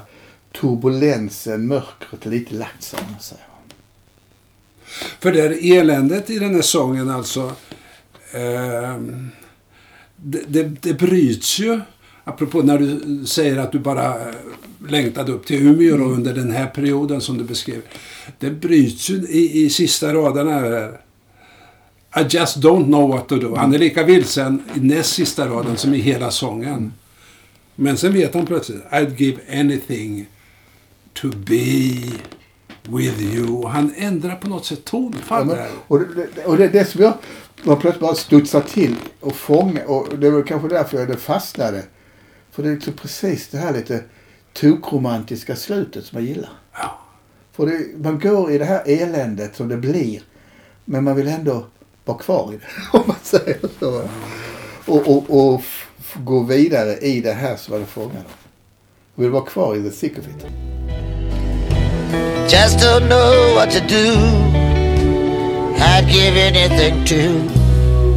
turbulensen, 0.60 1.66
mörkret 1.66 2.26
lite 2.26 2.54
lagt 2.54 2.82
sig. 2.82 2.98
För 5.20 5.32
det 5.32 5.40
är 5.40 5.78
eländet 5.78 6.30
i 6.30 6.38
den 6.38 6.54
här 6.54 6.62
sången 6.62 7.10
alltså. 7.10 7.52
ehm, 8.32 9.28
det, 10.16 10.42
det, 10.48 10.62
det 10.80 10.94
bryts 10.94 11.58
ju. 11.58 11.80
Apropå 12.24 12.62
när 12.62 12.78
du 12.78 13.26
säger 13.26 13.56
att 13.56 13.72
du 13.72 13.78
bara 13.78 14.28
eh, 14.28 14.34
längtade 14.88 15.32
upp 15.32 15.46
till 15.46 15.66
Umeå 15.66 15.96
då, 15.96 16.04
under 16.04 16.34
den 16.34 16.50
här 16.50 16.66
perioden 16.66 17.20
som 17.20 17.38
du 17.38 17.44
beskrev. 17.44 17.82
Det 18.38 18.50
bryts 18.50 19.10
ju 19.10 19.14
i, 19.14 19.64
i 19.64 19.70
sista 19.70 20.14
raderna 20.14 20.50
här. 20.50 21.00
I 22.16 22.22
just 22.28 22.56
don't 22.56 22.84
know 22.84 23.08
what 23.08 23.28
to 23.28 23.36
do. 23.36 23.54
Han 23.54 23.74
är 23.74 23.78
lika 23.78 24.02
vilsen 24.04 24.62
i 24.74 24.80
näst 24.80 25.12
sista 25.12 25.46
raden 25.48 25.76
som 25.76 25.94
i 25.94 25.98
hela 25.98 26.30
sången. 26.30 26.92
Men 27.74 27.96
sen 27.96 28.12
vet 28.12 28.34
han 28.34 28.46
plötsligt. 28.46 28.82
I'd 28.90 29.16
give 29.16 29.60
anything 29.60 30.26
to 31.12 31.28
be 31.28 31.94
with 32.88 33.22
you. 33.22 33.66
Han 33.66 33.92
ändrar 33.96 34.36
på 34.36 34.48
något 34.48 34.64
sätt 34.64 34.78
Ja, 34.84 34.90
tonfall 34.90 35.46
men, 35.46 35.56
där. 35.56 35.68
och 35.88 35.98
det, 36.00 36.26
det- 36.34 36.44
och 36.44 36.56
det 36.56 36.64
är 36.64 36.68
det 36.68 36.84
som 36.84 37.00
jag 37.02 37.14
man 37.64 37.78
plötsligt 37.80 38.00
bara 38.00 38.14
studsar 38.14 38.60
till 38.60 38.96
och 39.20 39.36
fångar. 39.36 39.84
Och 39.84 40.18
det 40.18 40.30
var 40.30 40.42
kanske 40.42 40.68
därför 40.68 40.98
jag 40.98 41.08
det 41.08 41.16
fastnade. 41.16 41.82
För 42.50 42.62
det 42.62 42.68
är 42.68 42.74
liksom 42.74 42.92
precis 42.92 43.48
det 43.48 43.58
här 43.58 43.72
lite 43.72 44.04
tokromantiska 44.52 45.56
slutet 45.56 46.04
som 46.04 46.18
jag 46.18 46.28
gillar. 46.28 46.50
Ja. 46.72 46.98
För 47.52 47.66
det, 47.66 47.98
man 48.04 48.18
går 48.18 48.50
i 48.52 48.58
det 48.58 48.64
här 48.64 48.82
eländet 48.86 49.56
som 49.56 49.68
det 49.68 49.76
blir. 49.76 50.22
Men 50.84 51.04
man 51.04 51.16
vill 51.16 51.28
ändå 51.28 51.66
vara 52.04 52.18
kvar 52.18 52.52
i 52.52 52.56
det. 52.56 52.66
Om 52.98 53.02
man 53.06 53.16
säger 53.22 53.58
så. 53.80 54.08
Och, 54.86 55.08
och, 55.16 55.24
och 55.54 55.60
f- 55.60 55.88
gå 56.16 56.40
vidare 56.42 56.96
i 56.98 57.20
det 57.20 57.32
här 57.32 57.56
som 57.56 57.72
man 57.72 57.82
är 57.82 57.86
fångad 57.86 58.16
av. 58.16 58.32
Och 59.14 59.22
vill 59.22 59.30
vara 59.30 59.44
kvar 59.44 59.76
i 59.76 59.82
the 59.82 59.90
thick 59.90 60.18
of 60.18 60.24
it. 60.28 60.71
Just 62.48 62.78
don't 62.78 63.08
know 63.08 63.54
what 63.54 63.70
to 63.70 63.80
do. 63.80 64.14
I'd 65.78 66.06
give 66.08 66.36
anything 66.36 67.04
to 67.04 67.22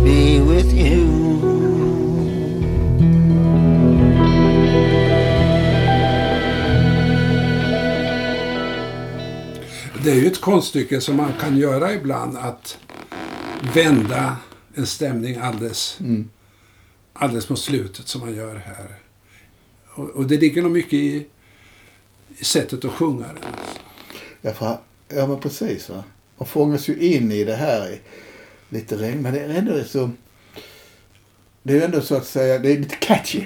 be 0.03 0.39
with 0.39 0.73
you. 0.73 1.25
Det 10.03 10.11
är 10.11 10.15
ju 10.15 10.27
ett 10.27 10.41
konststycke 10.41 11.01
som 11.01 11.15
man 11.15 11.33
kan 11.39 11.57
göra 11.57 11.93
ibland. 11.93 12.37
Att 12.37 12.77
vända 13.73 14.37
en 14.75 14.85
stämning 14.85 15.37
alldeles, 15.37 15.99
alldeles 17.13 17.49
mot 17.49 17.59
slutet 17.59 18.07
som 18.07 18.21
man 18.21 18.35
gör 18.35 18.55
här. 18.55 18.99
Och, 19.93 20.09
och 20.09 20.25
det 20.25 20.37
ligger 20.37 20.61
nog 20.61 20.71
mycket 20.71 20.93
i, 20.93 21.25
i 22.37 22.43
sättet 22.43 22.85
att 22.85 22.91
sjunga 22.91 23.27
den. 23.27 23.53
Ja, 24.45 24.53
för, 24.53 24.77
ja 25.07 25.27
men 25.27 25.39
precis. 25.39 25.89
Va? 25.89 26.03
Man 26.37 26.47
fångas 26.47 26.87
ju 26.87 26.99
in 26.99 27.31
i 27.31 27.43
det 27.43 27.55
här 27.55 27.99
lite 28.69 28.95
regn. 28.95 29.21
Men 29.21 29.33
det 29.33 29.39
är 29.39 29.49
ändå 29.49 29.83
så... 29.83 30.09
det 31.63 31.77
är 31.77 31.85
ändå 31.85 32.01
så 32.01 32.15
att 32.15 32.25
säga, 32.25 32.59
det 32.59 32.71
är 32.71 32.77
lite 32.77 32.95
catchy. 32.95 33.43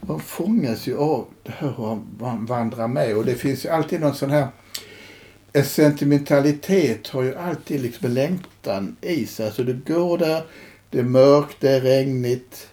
Man 0.00 0.20
fångas 0.20 0.86
ju 0.86 0.98
av 0.98 1.26
det 1.42 1.52
här 1.52 1.72
hur 1.76 2.00
man 2.20 2.46
vandrar 2.46 2.88
med 2.88 3.16
och 3.16 3.24
det 3.24 3.34
finns 3.34 3.64
ju 3.64 3.68
alltid 3.68 4.00
någon 4.00 4.14
sån 4.14 4.30
här 4.30 4.48
en 5.52 5.64
sentimentalitet 5.64 7.08
har 7.08 7.22
ju 7.22 7.34
alltid 7.34 7.80
liksom 7.80 8.06
en 8.06 8.14
längtan 8.14 8.96
i 9.00 9.26
sig. 9.26 9.46
Alltså 9.46 9.64
du 9.64 9.80
går 9.86 10.18
där, 10.18 10.42
det 10.90 10.98
är 10.98 11.02
mörkt, 11.02 11.56
det 11.60 11.70
är 11.70 11.80
regnigt. 11.80 12.68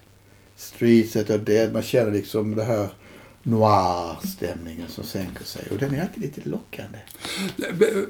Streets 0.55 1.15
are 1.15 1.37
dead. 1.37 1.73
Man 1.73 1.81
känner 1.81 2.11
liksom 2.11 2.55
det 2.55 2.63
här 2.63 2.89
noir-stämningen 3.45 4.87
som 4.89 5.03
sänker 5.03 5.45
sig. 5.45 5.67
Och 5.71 5.77
den 5.77 5.95
är 5.95 6.01
alltid 6.01 6.23
lite 6.23 6.49
lockande. 6.49 6.97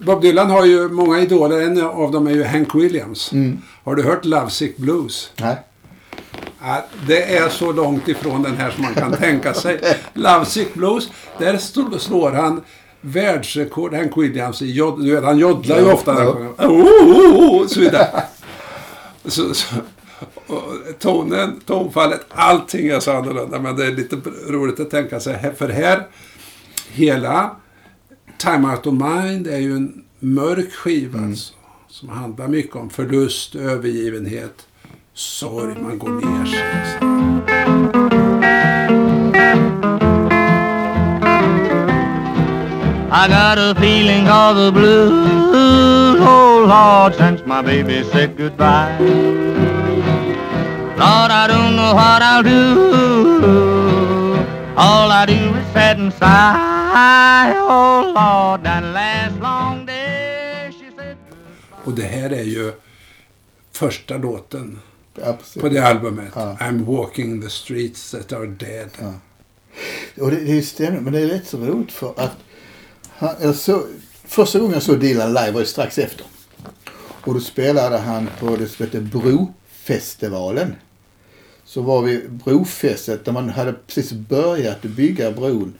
Bob 0.06 0.22
Dylan 0.22 0.50
har 0.50 0.66
ju 0.66 0.90
många 0.90 1.20
idoler. 1.20 1.62
En 1.62 1.82
av 1.82 2.12
dem 2.12 2.28
är 2.28 2.32
ju 2.32 2.44
Hank 2.44 2.76
Williams. 2.76 3.32
Mm. 3.32 3.62
Har 3.84 3.96
du 3.96 4.04
hört 4.04 4.26
Lovesick 4.26 4.78
Blues? 4.78 5.32
Nej. 5.36 5.56
Ja, 6.62 6.86
det 7.08 7.38
är 7.38 7.50
så 7.50 7.72
långt 7.72 8.08
ifrån 8.08 8.44
den 8.44 8.58
här 8.58 8.72
som 8.72 8.84
man 8.84 8.94
kan 8.94 9.14
tänka 9.14 9.54
sig. 9.54 9.80
Lovesick 10.14 10.74
Blues, 10.74 11.10
där 11.40 11.98
slår 11.98 12.32
han 12.32 12.62
världsrekord, 13.02 13.94
Hank 13.94 14.18
Williams, 14.18 14.62
i 14.62 14.72
jod, 14.72 15.06
du 15.06 15.16
vet, 15.16 15.24
han 15.24 15.38
joddlar 15.38 15.80
ju 15.80 15.92
ofta. 15.92 16.24
ja. 16.24 16.34
sjunger. 16.34 16.50
Oh, 16.50 16.72
oh, 16.72 17.62
oh, 17.62 17.68
så 17.68 17.80
vidare. 17.80 18.24
Så, 19.26 19.54
tonen, 21.00 21.60
tonfallet, 21.66 22.26
allting 22.30 22.88
är 22.88 23.00
så 23.00 23.12
annorlunda. 23.12 23.60
Men 23.60 23.76
det 23.76 23.86
är 23.86 23.92
lite 23.92 24.16
roligt 24.50 24.80
att 24.80 24.90
tänka 24.90 25.20
sig. 25.20 25.56
För 25.58 25.70
här, 25.70 26.08
hela 26.90 27.56
Time 28.38 28.68
Out 28.68 28.88
of 28.88 28.94
Mind 28.94 29.48
är 29.48 29.58
ju 29.58 29.76
en 29.76 30.04
mörk 30.20 30.74
skiva. 30.74 31.20
Alltså, 31.20 31.54
som 31.88 32.10
handlar 32.10 32.48
mycket 32.48 32.76
om 32.76 32.90
förlust, 32.90 33.56
övergivenhet, 33.56 34.68
sorg, 35.14 35.76
man 35.82 36.00
går 36.00 36.10
ner 36.10 36.46
sig. 36.46 36.64
Alltså. 36.72 37.06
I 43.18 43.28
got 43.30 43.58
a 43.58 43.74
feeling 43.78 44.28
of 44.28 44.58
the 44.58 44.72
blues, 44.72 46.20
oh 46.20 46.66
Lord, 46.68 47.16
since 47.16 47.46
my 47.46 47.62
baby 47.62 48.04
said 48.04 48.38
goodbye. 48.38 49.55
Lord, 51.06 51.32
I 51.32 51.46
don't 51.48 51.76
know 51.76 51.94
what 51.94 52.22
I'll 52.24 52.42
do. 52.42 52.66
All 54.76 55.12
I 55.12 55.26
do 55.28 55.34
is 55.60 55.68
sit 55.68 55.98
and 56.04 56.12
sigh, 56.14 57.54
oh 57.58 58.12
Lord, 58.20 58.64
that 58.64 58.84
last 58.84 59.40
long 59.40 59.86
day 59.86 60.72
she 60.72 60.90
said 60.98 61.18
Och 61.84 61.94
det 61.94 62.04
här 62.04 62.30
är 62.30 62.44
ju 62.44 62.74
första 63.72 64.18
låten 64.18 64.80
Ja, 65.22 65.38
på 65.60 65.70
det 65.70 65.80
albumet. 65.80 66.32
Ja. 66.36 66.58
I'm 66.60 66.86
walking 66.86 67.42
the 67.42 67.50
streets 67.50 68.12
that 68.12 68.34
are 68.34 68.48
dead. 68.48 68.90
Och 70.20 70.32
det, 70.32 70.40
det 70.40 70.62
stämmer, 70.62 71.00
men 71.00 71.14
det 71.14 71.20
är 71.20 71.28
rätt 71.28 71.48
så 71.48 71.58
roligt 71.58 71.92
för 71.92 72.14
att 72.18 72.36
han, 73.18 73.36
jag 73.42 73.56
så, 73.56 73.84
första 74.24 74.60
gången 74.60 74.74
jag 74.74 74.84
såg 74.84 75.00
Dylan 75.00 75.34
live 75.34 75.52
var 75.52 75.60
ju 75.60 75.66
strax 75.66 75.98
efter. 75.98 76.26
Och 76.98 77.34
då 77.34 77.40
spelade 77.40 77.98
han 77.98 78.30
på 78.40 78.56
det 78.56 78.68
som 78.68 78.86
heter 78.86 79.02
Brofestivalen. 79.02 80.76
Så 81.76 81.82
var 81.82 82.02
vi 82.02 82.28
brofästet 82.28 83.26
där 83.26 83.32
man 83.32 83.50
hade 83.50 83.74
precis 83.74 84.12
börjat 84.12 84.82
bygga 84.82 85.32
bron 85.32 85.74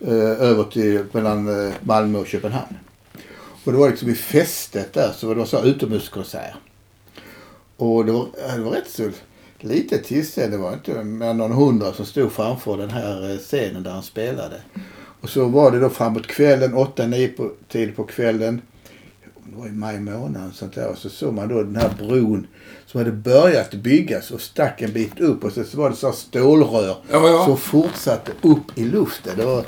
eh, 0.00 0.42
över 0.42 0.64
till 0.64 1.04
mellan 1.12 1.66
eh, 1.66 1.74
Malmö 1.80 2.18
och 2.18 2.26
Köpenhamn. 2.26 2.76
Och 3.64 3.72
det 3.72 3.78
var 3.78 3.88
liksom 3.88 4.08
i 4.08 4.14
fästet 4.14 4.92
där 4.92 5.12
så 5.12 5.26
var 5.26 5.34
det 5.34 5.46
så 5.46 5.64
utomhuskonsert. 5.64 6.54
Och 7.76 8.04
det 8.04 8.12
var, 8.12 8.28
det 8.56 8.62
var 8.62 8.70
rätt 8.70 8.90
så 8.90 9.10
lite 9.58 9.98
tillställning, 9.98 10.58
Det 10.58 10.64
var 10.64 10.72
inte 10.72 11.04
mer 11.04 11.26
än 11.26 11.36
någon 11.36 11.52
hundra 11.52 11.92
som 11.92 12.06
stod 12.06 12.32
framför 12.32 12.76
den 12.76 12.90
här 12.90 13.30
eh, 13.30 13.38
scenen 13.38 13.82
där 13.82 13.90
han 13.90 14.02
spelade. 14.02 14.60
Och 15.20 15.28
så 15.28 15.44
var 15.44 15.70
det 15.70 15.80
då 15.80 15.90
framåt 15.90 16.26
kvällen, 16.26 16.74
8-9 16.74 17.36
på, 17.36 17.50
tid 17.68 17.96
på 17.96 18.04
kvällen. 18.04 18.60
Det 19.46 19.56
var 19.56 19.66
i 19.66 19.72
maj 19.72 20.00
månad. 20.00 20.48
och 20.48 20.54
Sånt 20.54 20.74
där. 20.74 20.88
Och 20.88 20.98
så 20.98 21.08
såg 21.10 21.34
man 21.34 21.48
då 21.48 21.62
den 21.62 21.76
här 21.76 21.90
bron 21.98 22.46
som 22.86 22.98
hade 22.98 23.12
börjat 23.12 23.74
byggas 23.74 24.30
och 24.30 24.40
stack 24.40 24.82
en 24.82 24.92
bit 24.92 25.20
upp. 25.20 25.44
Och 25.44 25.52
så, 25.52 25.64
så 25.64 25.76
var 25.78 25.90
det 25.90 25.96
så 25.96 26.12
stålrör 26.12 26.96
Ja, 27.10 27.28
ja. 27.28 27.44
som 27.44 27.56
fortsatte 27.56 28.32
upp 28.42 28.78
i 28.78 28.84
luften. 28.84 29.32
Det 29.36 29.44
var, 29.44 29.64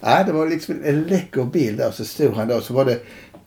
ja, 0.00 0.24
det 0.24 0.32
var 0.32 0.46
liksom 0.46 0.80
en 0.84 1.02
läcker 1.02 1.44
bild 1.44 1.78
där. 1.78 1.90
Så 1.90 2.04
stod 2.04 2.32
han 2.34 2.48
där 2.48 2.56
och 2.56 2.62
så 2.62 2.74
var 2.74 2.84
det 2.84 3.00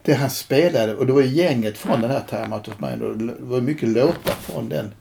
det 0.03 0.13
han 0.13 0.29
spelade. 0.29 0.95
Och 0.95 1.05
det 1.05 1.13
var 1.13 1.21
gänget 1.21 1.77
från 1.77 2.01
den 2.01 2.11
här 2.11 2.23
Time 2.29 2.55
Out 2.55 2.67
of 2.67 2.79
Mind. 2.79 3.01
Och 3.01 3.17
det 3.17 3.33
var 3.39 3.61
mycket 3.61 3.89
låtar 3.89 4.33
från 4.41 4.69
den 4.69 4.93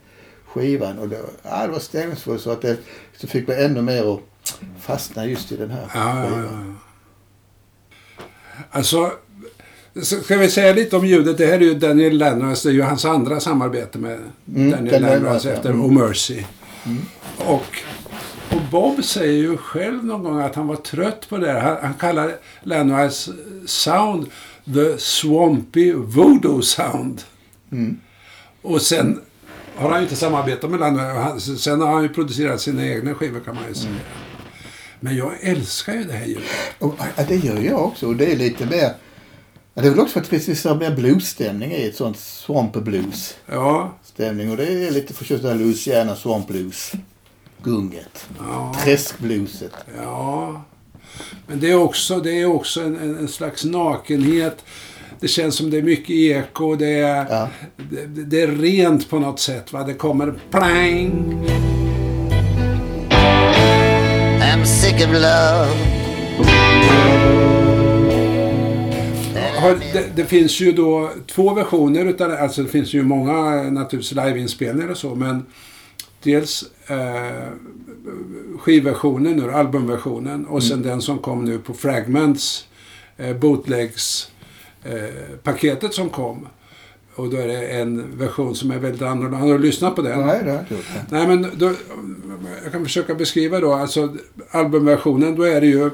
skivan. 0.47 0.99
Och 0.99 1.09
det, 1.09 1.19
ja, 1.43 1.67
det 1.67 1.73
var 1.73 1.79
stämningsfullt 1.79 2.43
så 2.43 2.51
att 2.51 2.63
det 2.63 2.77
så 3.17 3.27
fick 3.27 3.49
man 3.49 3.57
ännu 3.57 3.83
mer 3.83 4.15
att 4.15 4.21
fastna 4.81 5.27
just 5.27 5.53
i 5.53 5.57
den 5.57 5.71
här 5.71 5.91
Ja, 5.95 6.27
skivan. 6.29 6.79
Alltså, 8.71 9.13
så 10.03 10.17
ska 10.17 10.37
vi 10.37 10.51
säga 10.51 10.73
lite 10.73 10.97
om 10.97 11.07
ljudet? 11.07 11.39
Det 11.39 11.47
här 11.47 11.53
är 11.55 11.61
ju 11.61 11.75
Daniel 11.75 12.19
Lennons, 12.19 12.63
det 12.63 12.69
är 12.69 12.73
ju 12.73 12.83
hans 12.83 13.05
andra 13.05 13.41
samarbete 13.41 13.99
med 13.99 14.19
Daniel 14.45 14.71
Daniel 14.71 15.03
Lennons 15.03 15.47
efter 15.47 15.71
Mm. 15.71 15.81
Oh 15.85 15.93
Mercy. 15.93 16.43
Och, 17.39 17.65
och 18.51 18.63
Bob 18.71 19.05
säger 19.05 19.33
ju 19.33 19.57
själv 19.57 20.05
någon 20.05 20.23
gång 20.25 20.41
att 20.41 20.55
han 20.55 20.67
var 20.67 20.77
trött 20.77 21.29
på 21.29 21.39
det. 21.39 21.53
Han, 21.61 21.77
han 21.83 21.95
kallar 21.95 22.33
Lennons 22.63 23.29
sound 23.67 24.27
the 24.75 24.99
swampy 24.99 25.93
voodoo 25.93 26.63
sound. 26.63 27.23
Och 28.63 28.83
sen 28.83 29.21
har 29.77 29.89
han 29.91 29.99
ju 29.99 30.03
inte 30.03 30.17
samarbetat 30.17 30.71
med 30.71 30.81
Lennons. 30.81 31.63
Sen 31.63 31.81
har 31.81 31.93
han 31.93 32.03
ju 32.03 32.09
producerat 32.09 32.61
sina 32.61 32.87
egna 32.87 33.15
skivor 33.15 33.41
kan 33.41 33.55
man 33.55 33.65
ju 33.69 33.75
säga. 33.75 33.95
Men 35.01 35.17
jag 35.17 35.33
älskar 35.41 35.95
ju 35.95 36.05
det 36.05 36.13
här 36.13 36.27
ljudet. 36.27 36.45
Och, 36.79 36.95
ja, 37.17 37.25
det 37.29 37.37
gör 37.37 37.61
jag 37.61 37.85
också. 37.85 38.07
Och 38.07 38.17
det 38.17 38.33
är 38.33 38.37
lite 38.37 38.67
mer... 38.67 38.93
Ja, 39.75 39.83
det 39.83 39.89
är 39.89 39.91
väl 39.91 40.01
också 40.01 40.13
för 40.13 40.21
att 40.21 40.31
det 40.31 40.39
finns 40.39 40.49
lite 40.65 40.75
mer 40.75 40.97
bluesstämning 40.97 41.73
i 41.73 41.89
ett 41.89 41.97
sånt 41.97 42.19
swamp 42.19 42.73
blues 42.73 43.37
Ja, 43.47 43.95
stämning. 44.05 44.51
Och 44.51 44.57
det 44.57 44.65
är 44.87 44.91
lite 44.91 45.15
det 45.43 45.49
här 45.49 45.55
Louisiana 45.55 46.17
swamp 46.17 46.49
blues. 46.49 46.93
Gunget. 47.63 48.29
ja. 48.39 48.75
Träskblueset. 48.85 49.73
Ja, 49.97 50.63
men 51.47 51.61
det 51.61 51.71
är 51.71 51.75
också, 51.79 52.19
det 52.21 52.41
är 52.41 52.47
också 52.47 52.81
en, 52.81 52.97
en, 52.99 53.19
en 53.19 53.29
slags 53.29 53.65
nakenhet. 53.65 54.65
Det 55.21 55.29
känns 55.29 55.57
som 55.57 55.71
det 55.71 55.79
är 55.79 55.83
mycket 55.83 56.11
eko. 56.11 56.75
Det 56.77 56.87
är, 57.01 57.27
Ja. 57.31 57.49
det, 57.91 58.07
det 58.07 58.41
är 58.43 58.47
rent 58.49 59.11
på 59.11 59.19
något 59.19 59.41
sätt. 59.41 59.73
Va? 59.73 59.83
Det 59.85 59.95
kommer 59.95 60.41
plang. 60.51 61.47
I'm 64.43 64.65
sick 64.65 64.95
of 64.95 65.13
love. 65.13 65.90
Har, 69.61 69.79
det, 69.93 70.17
det 70.17 70.25
finns 70.25 70.61
ju 70.61 70.73
då 70.73 71.11
två 71.27 71.55
versioner 71.55 72.05
utav 72.05 72.29
det. 72.29 72.41
Alltså 72.41 72.63
det 72.63 72.69
finns 72.69 72.95
ju 72.95 73.03
många 73.03 73.63
naturligtvis 73.63 74.13
liveinspelningar 74.13 74.91
och 74.91 74.97
så. 74.97 75.15
Men 75.15 75.47
dels 76.23 76.65
eh, 76.87 77.49
skivversionen, 78.59 79.37
nu, 79.37 79.53
albumversionen. 79.53 80.47
Och 80.47 80.63
sen 80.63 80.83
den 80.83 81.03
som 81.03 81.19
kom 81.19 81.45
nu 81.45 81.59
på 81.59 81.75
Fragments, 81.75 82.67
eh, 83.17 83.37
bootlegs 83.37 84.31
eh, 84.85 85.37
paketet 85.43 85.95
som 85.95 86.11
kom. 86.11 86.47
Och 87.15 87.31
då 87.31 87.37
är 87.37 87.47
det 87.47 87.67
en 87.67 88.19
version 88.19 88.55
som 88.55 88.71
är 88.71 88.79
väldigt 88.79 89.03
annorlunda. 89.03 89.39
Har 89.39 89.47
du 89.47 89.59
lyssnat 89.59 89.97
på 89.97 90.03
den? 90.03 90.27
Nej, 90.27 90.41
det 90.45 90.51
har 90.51 90.57
jag 90.57 90.63
inte 90.63 90.75
gjort. 90.75 90.85
Nej, 91.09 91.27
men 91.27 91.47
då, 91.55 91.73
jag 92.63 92.73
kan 92.73 92.85
försöka 92.85 93.15
beskriva 93.15 93.61
då. 93.61 93.73
Alltså 93.73 94.17
albumversionen, 94.51 95.37
då 95.37 95.43
är 95.43 95.61
det 95.61 95.67
ju 95.67 95.91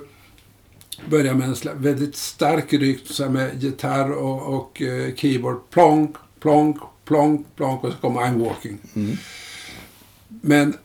börjar 1.11 1.35
med 1.35 1.49
en 1.49 1.83
väldigt 1.83 2.17
stark 2.17 2.71
så 3.07 3.23
här 3.23 3.31
med 3.31 3.62
gitarr 3.62 4.12
och, 4.12 4.55
och 4.55 4.83
eh, 4.83 5.15
keyboard. 5.15 5.71
Plonk, 5.71 6.17
plonk, 6.41 6.76
plonk, 7.05 7.47
plonk 7.57 7.85
och 7.85 7.93
så 7.93 7.99
kommer 7.99 8.21
I'm 8.21 8.45
walking. 8.45 8.79
Men 10.29 10.76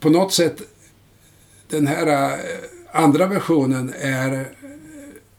på 0.00 0.10
något 0.10 0.32
sätt, 0.32 0.62
den 1.68 1.86
här 1.86 2.32
eh, 2.32 2.38
andra 2.92 3.26
versionen 3.26 3.94
är 4.00 4.40
eh, 4.40 4.46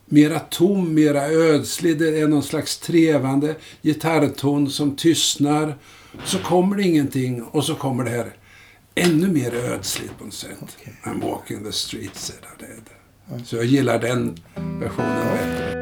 mera 0.05 0.39
tom, 0.39 0.93
mera 0.93 1.27
ödslig. 1.27 1.99
Det 1.99 2.19
är 2.19 2.27
någon 2.27 2.43
slags 2.43 2.77
trevande 2.77 3.55
gitarrton 3.81 4.69
som 4.69 4.95
tystnar. 4.95 5.77
Så 6.25 6.39
kommer 6.39 6.75
det 6.75 6.83
ingenting 6.83 7.43
och 7.43 7.63
så 7.63 7.75
kommer 7.75 8.03
det 8.03 8.09
här 8.09 8.35
ännu 8.95 9.27
mer 9.27 9.55
ödsligt 9.55 10.17
på 10.17 10.25
något 10.25 10.33
sätt. 10.33 10.57
Okej. 10.61 10.93
I'm 11.03 11.21
walking 11.21 11.63
the 11.63 11.71
streets. 11.71 12.29
Är 12.29 12.35
det, 12.59 12.65
det. 12.65 12.94
Så 13.43 13.55
jag 13.55 13.65
gillar 13.65 13.99
den 13.99 14.35
versionen 14.79 15.37
bättre. 15.37 15.75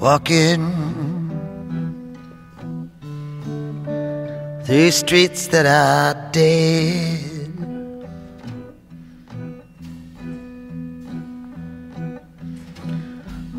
Walking 0.00 0.87
through 4.68 4.90
streets 4.90 5.46
that 5.46 5.64
are 5.64 6.30
dead. 6.30 7.24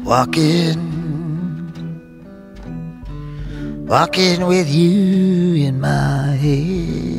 Walking, 0.04 0.78
walking 3.88 4.46
with 4.46 4.70
you 4.70 5.66
in 5.66 5.82
my 5.82 6.38
head. 6.44 7.19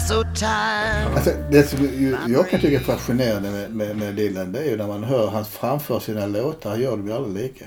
So 0.00 0.22
tired. 0.34 1.14
Alltså, 1.14 1.30
det 1.50 1.62
som 1.62 1.78
ju, 1.84 2.16
jag 2.28 2.50
kan 2.50 2.60
tycka 2.60 2.76
är 2.76 2.84
fascinerande 2.84 3.50
med, 3.50 3.70
med, 3.70 3.96
med 3.96 4.14
Dylan 4.14 4.52
det 4.52 4.58
är 4.58 4.70
ju 4.70 4.76
när 4.76 4.86
man 4.86 5.04
hör 5.04 5.30
han 5.30 5.44
framför 5.44 6.00
sina 6.00 6.26
låtar. 6.26 6.70
Han 6.70 6.80
gör 6.80 6.90
dem 6.90 7.06
ju 7.06 7.12
aldrig 7.12 7.44
lika. 7.44 7.64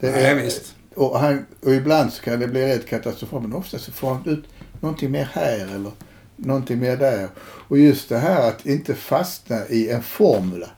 Det 0.00 0.10
Nej, 0.10 0.34
visst. 0.34 0.74
Och, 0.94 1.18
han, 1.18 1.46
och 1.62 1.74
ibland 1.74 2.12
så 2.12 2.22
kan 2.22 2.40
det 2.40 2.48
bli 2.48 2.66
rätt 2.66 2.86
katastrofalt 2.86 3.42
men 3.42 3.52
ofta 3.52 3.78
så 3.78 3.92
får 3.92 4.14
han 4.14 4.26
ut 4.26 4.44
någonting 4.80 5.10
mer 5.10 5.28
här 5.32 5.58
eller 5.58 5.90
någonting 6.36 6.78
mer 6.78 6.96
där. 6.96 7.28
Och 7.40 7.78
just 7.78 8.08
det 8.08 8.18
här 8.18 8.48
att 8.48 8.66
inte 8.66 8.94
fastna 8.94 9.66
i 9.68 9.90
en 9.90 10.02
formula. 10.02 10.70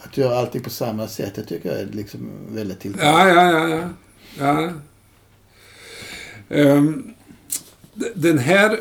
Att 0.00 0.16
göra 0.16 0.38
allting 0.38 0.62
på 0.62 0.70
samma 0.70 1.08
sätt. 1.08 1.34
Det 1.34 1.44
tycker 1.44 1.68
jag 1.68 1.80
är 1.80 1.86
liksom 1.86 2.30
väldigt 2.48 2.80
tilltalande. 2.80 3.32
Ja, 3.32 3.50
ja, 3.50 3.68
ja. 3.68 3.88
ja. 4.38 4.62
ja. 4.62 4.72
D- 6.48 7.14
den 8.14 8.38
här 8.38 8.80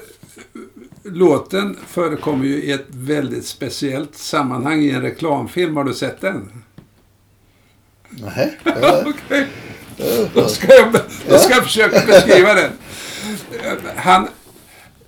låten 1.03 1.77
förekommer 1.87 2.45
ju 2.45 2.63
i 2.63 2.71
ett 2.71 2.85
väldigt 2.87 3.45
speciellt 3.45 4.15
sammanhang 4.15 4.81
i 4.81 4.91
en 4.91 5.01
reklamfilm. 5.01 5.77
Har 5.77 5.83
du 5.83 5.93
sett 5.93 6.21
den? 6.21 6.63
Nej. 8.09 8.59
Okej. 9.05 9.47
Då 10.33 10.47
ska 10.47 10.73
jag, 10.73 10.93
då 11.29 11.37
ska 11.37 11.53
jag 11.53 11.63
försöka 11.63 12.05
beskriva 12.05 12.53
den. 12.53 12.71
Han, 13.95 14.27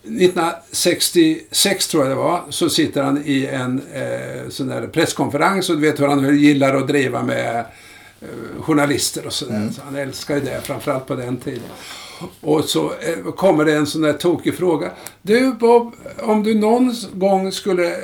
1966 0.03 1.87
tror 1.87 2.03
jag 2.03 2.11
det 2.11 2.15
var, 2.15 2.43
så 2.49 2.69
sitter 2.69 3.03
han 3.03 3.21
i 3.25 3.45
en 3.45 3.81
eh, 3.93 4.49
sån 4.49 4.67
där 4.67 4.87
presskonferens 4.87 5.69
och 5.69 5.75
du 5.75 5.81
vet 5.81 5.99
hur 5.99 6.07
han 6.07 6.39
gillar 6.39 6.75
att 6.75 6.87
driva 6.87 7.23
med 7.23 7.65
eh, 8.21 8.27
journalister 8.61 9.25
och 9.25 9.33
sådär. 9.33 9.69
Så 9.75 9.81
han 9.85 9.95
älskar 9.95 10.35
ju 10.35 10.41
det, 10.41 10.61
framförallt 10.63 11.05
på 11.05 11.15
den 11.15 11.37
tiden. 11.37 11.69
Och 12.41 12.63
så 12.65 12.93
eh, 12.93 13.31
kommer 13.35 13.65
det 13.65 13.73
en 13.73 13.87
sån 13.87 14.01
där 14.01 14.13
tokig 14.13 14.55
fråga. 14.57 14.91
Du 15.21 15.53
Bob, 15.53 15.93
om 16.19 16.43
du 16.43 16.53
någon 16.55 16.95
gång 17.13 17.51
skulle... 17.51 17.87
eh, 17.87 17.97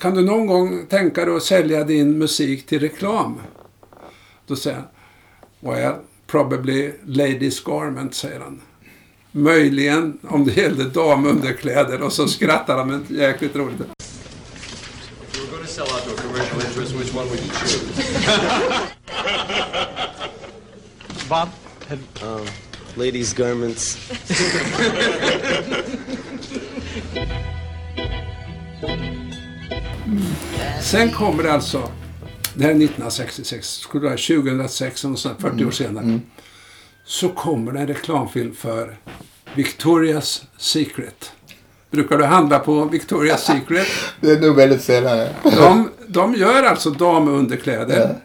Kan 0.00 0.14
du 0.14 0.22
någon 0.22 0.46
gång 0.46 0.86
tänka 0.86 1.24
dig 1.24 1.36
att 1.36 1.42
sälja 1.42 1.84
din 1.84 2.18
musik 2.18 2.66
till 2.66 2.80
reklam? 2.80 3.40
Då 4.46 4.56
säger 4.56 4.76
han, 4.76 4.86
well, 5.74 5.94
probably 6.26 6.92
ladies 7.06 7.60
garment, 7.64 8.14
säger 8.14 8.40
han. 8.40 8.60
Möjligen 9.32 10.18
om 10.28 10.44
det 10.44 10.56
gällde 10.56 10.84
damunderkläder 10.84 12.02
och 12.02 12.12
så 12.12 12.28
skrattar 12.28 12.78
han 12.78 12.88
men 12.88 13.06
jäkligt 13.10 13.56
roligt. 13.56 13.80
If 13.80 15.38
you 15.38 15.46
were 15.46 15.56
going 15.56 15.66
to 15.66 15.72
sell 15.72 15.84
out 15.84 16.04
to 16.04 16.10
a 16.10 16.22
commercial 16.22 16.60
interest, 16.60 16.94
which 16.94 17.14
one 17.14 17.24
would 17.28 17.40
you 17.40 17.50
choose? 17.50 18.02
Bob, 21.28 21.48
have, 21.88 22.00
Um, 22.22 22.46
ladies' 22.96 23.38
garments. 23.38 23.98
Sen 30.82 31.10
kommer 31.10 31.42
det 31.42 31.52
alltså, 31.52 31.88
det 32.54 32.64
här 32.64 32.70
är 32.70 32.74
1966, 32.74 33.68
skulle 33.68 34.04
det 34.04 34.08
vara 34.08 34.18
2006, 34.18 35.04
och 35.04 35.18
sånt, 35.18 35.40
40 35.40 35.64
år 35.64 35.70
senare. 35.70 36.20
Så 37.04 37.28
kommer 37.28 37.72
det 37.72 37.80
en 37.80 37.86
reklamfilm 37.86 38.54
för 38.54 38.96
Victoria's 39.54 40.42
Secret. 40.58 41.32
Brukar 41.90 42.18
du 42.18 42.24
handla 42.24 42.58
på 42.58 42.84
Victoria's 42.84 43.36
Secret? 43.36 43.86
Det 44.20 44.30
är 44.30 44.40
nog 44.40 44.56
väldigt 44.56 44.82
sällan. 44.82 45.28
De, 45.42 45.90
de 46.06 46.34
gör 46.34 46.62
alltså 46.62 46.90
damunderkläder. 46.90 48.16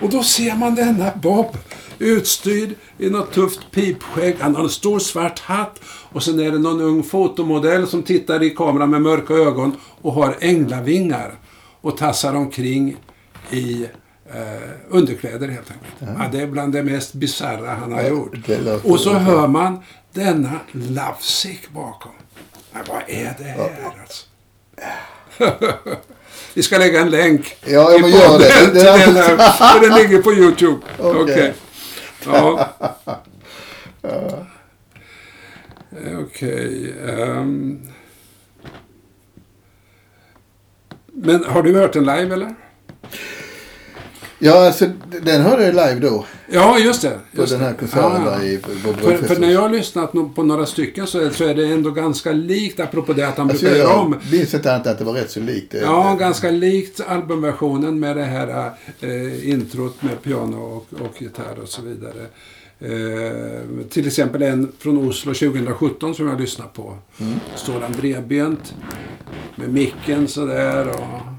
Och 0.00 0.10
då 0.10 0.22
ser 0.22 0.54
man 0.54 0.74
denna 0.74 1.12
Bob 1.22 1.56
utstyrd 1.98 2.74
i 2.98 3.10
något 3.10 3.32
tufft 3.32 3.60
pipskägg. 3.70 4.36
Han 4.40 4.56
har 4.56 4.62
en 4.62 4.68
stor 4.68 4.98
svart 4.98 5.38
hatt. 5.40 5.80
Och 6.12 6.22
sen 6.22 6.40
är 6.40 6.50
det 6.50 6.58
någon 6.58 6.80
ung 6.80 7.02
fotomodell 7.02 7.86
som 7.88 8.02
tittar 8.02 8.42
i 8.42 8.50
kameran 8.50 8.90
med 8.90 9.02
mörka 9.02 9.34
ögon 9.34 9.76
och 10.02 10.12
har 10.12 10.36
änglavingar. 10.40 11.34
Och 11.80 11.96
tassar 11.96 12.34
omkring 12.34 12.96
i 13.50 13.86
eh, 14.34 14.70
underkläder 14.88 15.48
helt 15.48 15.70
enkelt. 15.70 15.94
Ja. 16.18 16.28
det 16.32 16.40
är 16.40 16.46
bland 16.46 16.72
det 16.72 16.82
mest 16.82 17.14
bisarra 17.14 17.74
han 17.74 17.92
har 17.92 18.02
gjort. 18.02 18.34
Och 18.84 19.00
så 19.00 19.12
hör 19.12 19.48
man 19.48 19.82
denna 20.12 20.60
lovesick 20.72 21.70
bakom. 21.70 22.12
Men 22.72 22.82
vad 22.88 23.02
är 23.06 23.34
det 23.38 23.44
här 23.44 23.92
alltså? 24.00 24.26
Vi 26.54 26.62
ska 26.62 26.78
lägga 26.78 27.00
en 27.00 27.10
länk. 27.10 27.56
Ja, 27.66 27.94
i 27.98 28.02
podden 28.02 28.38
det. 28.38 28.70
Det- 28.74 28.82
den 29.04 29.16
här, 29.16 29.36
för 29.72 29.80
den 29.88 29.98
ligger 29.98 30.22
på 30.22 30.32
YouTube. 30.32 30.78
Okej. 30.98 31.22
Okej. 31.22 31.54
Ja. 32.28 32.68
Okej. 36.20 36.94
ehm. 37.08 37.80
Men 41.06 41.44
har 41.44 41.62
du 41.62 41.74
hört 41.74 41.92
den 41.92 42.04
live 42.04 42.34
eller? 42.34 42.54
Ja, 44.38 44.66
alltså 44.66 44.86
den 45.22 45.42
hörde 45.42 45.64
jag 45.64 45.74
live 45.74 46.08
då. 46.08 46.24
Ja, 46.50 46.78
just 46.78 47.02
det. 47.02 47.18
På 47.34 47.40
Just 47.40 47.52
den 47.52 47.60
här 47.60 47.68
det. 47.68 47.74
konserten 47.78 48.10
Ja, 48.12 48.22
ja. 48.24 48.38
där 48.38 48.44
i 48.44 48.58
För, 49.18 49.26
för 49.26 49.40
när 49.40 49.50
jag 49.50 49.60
har 49.60 49.68
lyssnat 49.68 50.12
på 50.34 50.42
några 50.42 50.66
stycken 50.66 51.06
så 51.06 51.20
är, 51.20 51.30
så 51.30 51.44
är 51.44 51.54
det 51.54 51.66
ändå 51.66 51.90
ganska 51.90 52.32
likt, 52.32 52.80
apropå 52.80 53.12
det 53.12 53.28
att 53.28 53.38
han 53.38 53.50
alltså, 53.50 53.64
brukar 53.66 53.78
göra 53.80 53.94
om. 53.96 54.16
jag 54.22 54.32
minns 54.38 54.54
inte 54.54 54.72
annat 54.74 54.86
att 54.86 54.98
det 54.98 55.04
var 55.04 55.12
rätt 55.12 55.30
så 55.30 55.40
likt. 55.40 55.72
det. 55.72 55.78
Ja, 55.78 56.16
ganska 56.20 56.50
likt 56.50 57.00
albumversionen 57.08 58.00
med 58.00 58.16
det 58.16 58.24
här 58.24 58.70
eh, 59.00 59.50
introt 59.50 60.02
med 60.02 60.22
piano 60.22 60.56
och, 60.56 61.00
och 61.00 61.22
gitarr 61.22 61.58
och 61.62 61.68
så 61.68 61.82
vidare. 61.82 62.26
Eh, 62.80 63.88
till 63.88 64.06
exempel 64.06 64.42
en 64.42 64.72
från 64.78 65.08
Oslo 65.08 65.34
2017 65.34 66.14
som 66.14 66.28
jag 66.28 66.40
lyssnar 66.40 66.66
på. 66.66 66.94
Mm. 67.20 67.34
Står 67.56 67.80
han 67.80 67.92
bredbent 67.92 68.74
med 69.54 69.72
micken 69.72 70.28
sådär 70.28 70.88
och 70.88 71.37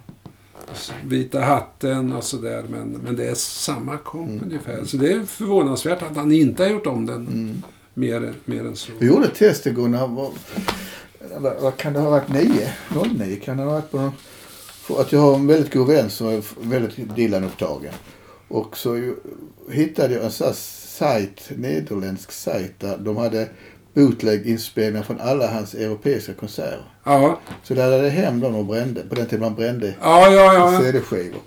vita 1.05 1.39
hatten 1.41 2.13
och 2.13 2.23
sådär. 2.23 2.63
Men, 2.69 2.89
men 2.89 3.15
det 3.15 3.25
är 3.29 3.35
samma 3.35 3.97
komp 3.97 4.29
Mm. 4.29 4.43
ungefär. 4.43 4.85
Så 4.85 4.97
det 4.97 5.11
är 5.13 5.23
förvånansvärt 5.23 6.01
att 6.01 6.15
han 6.15 6.31
inte 6.31 6.63
har 6.63 6.69
gjort 6.69 6.87
om 6.87 7.05
den 7.05 7.27
Mm. 7.27 7.61
mer, 7.93 8.33
mer 8.45 8.65
än 8.65 8.75
så. 8.75 8.91
Vi 8.99 9.07
gjorde 9.07 9.25
ett 9.25 9.35
test 9.35 9.65
igår 9.65 9.87
när 9.87 9.97
han 9.97 10.15
var... 10.15 10.31
Vad, 11.61 11.77
kan 11.77 11.93
det 11.93 11.99
ha 11.99 12.09
varit? 12.09 12.29
Nio? 12.29 12.73
09 13.19 13.35
kan 13.43 13.57
det 13.57 13.63
ha 13.63 13.71
varit 13.71 13.91
på 13.91 14.11
att 14.97 15.11
jag 15.11 15.19
har 15.19 15.35
en 15.35 15.47
väldigt 15.47 15.73
god 15.73 15.87
vän 15.87 16.09
som 16.09 16.27
är 16.27 16.43
väldigt 16.61 17.15
Dylan-upptagen. 17.15 17.93
Och 18.47 18.77
så 18.77 19.13
hittade 19.71 20.13
jag 20.13 20.23
en 20.23 20.31
sån 20.31 20.47
här 20.47 20.53
sajt, 20.53 21.49
nederländsk 21.55 22.31
sajt 22.31 22.79
där 22.79 22.97
de 22.97 23.17
hade 23.17 23.49
bootleg-inspelningar 23.99 25.03
från 25.03 25.19
alla 25.19 25.47
hans 25.51 25.73
europeiska 25.73 26.33
konserter. 26.33 26.83
Ja, 27.03 27.39
Så 27.63 27.75
laddade 27.75 28.03
jag 28.03 28.11
hem 28.11 28.39
dem 28.39 28.55
och 28.55 28.65
brände. 28.65 29.01
På 29.09 29.15
den 29.15 29.25
tiden 29.25 29.39
man 29.41 29.55
brände 29.55 29.93
ja, 30.01 30.31
ja. 30.31 30.53
ja. 30.53 30.81
CD-skivor. 30.81 31.39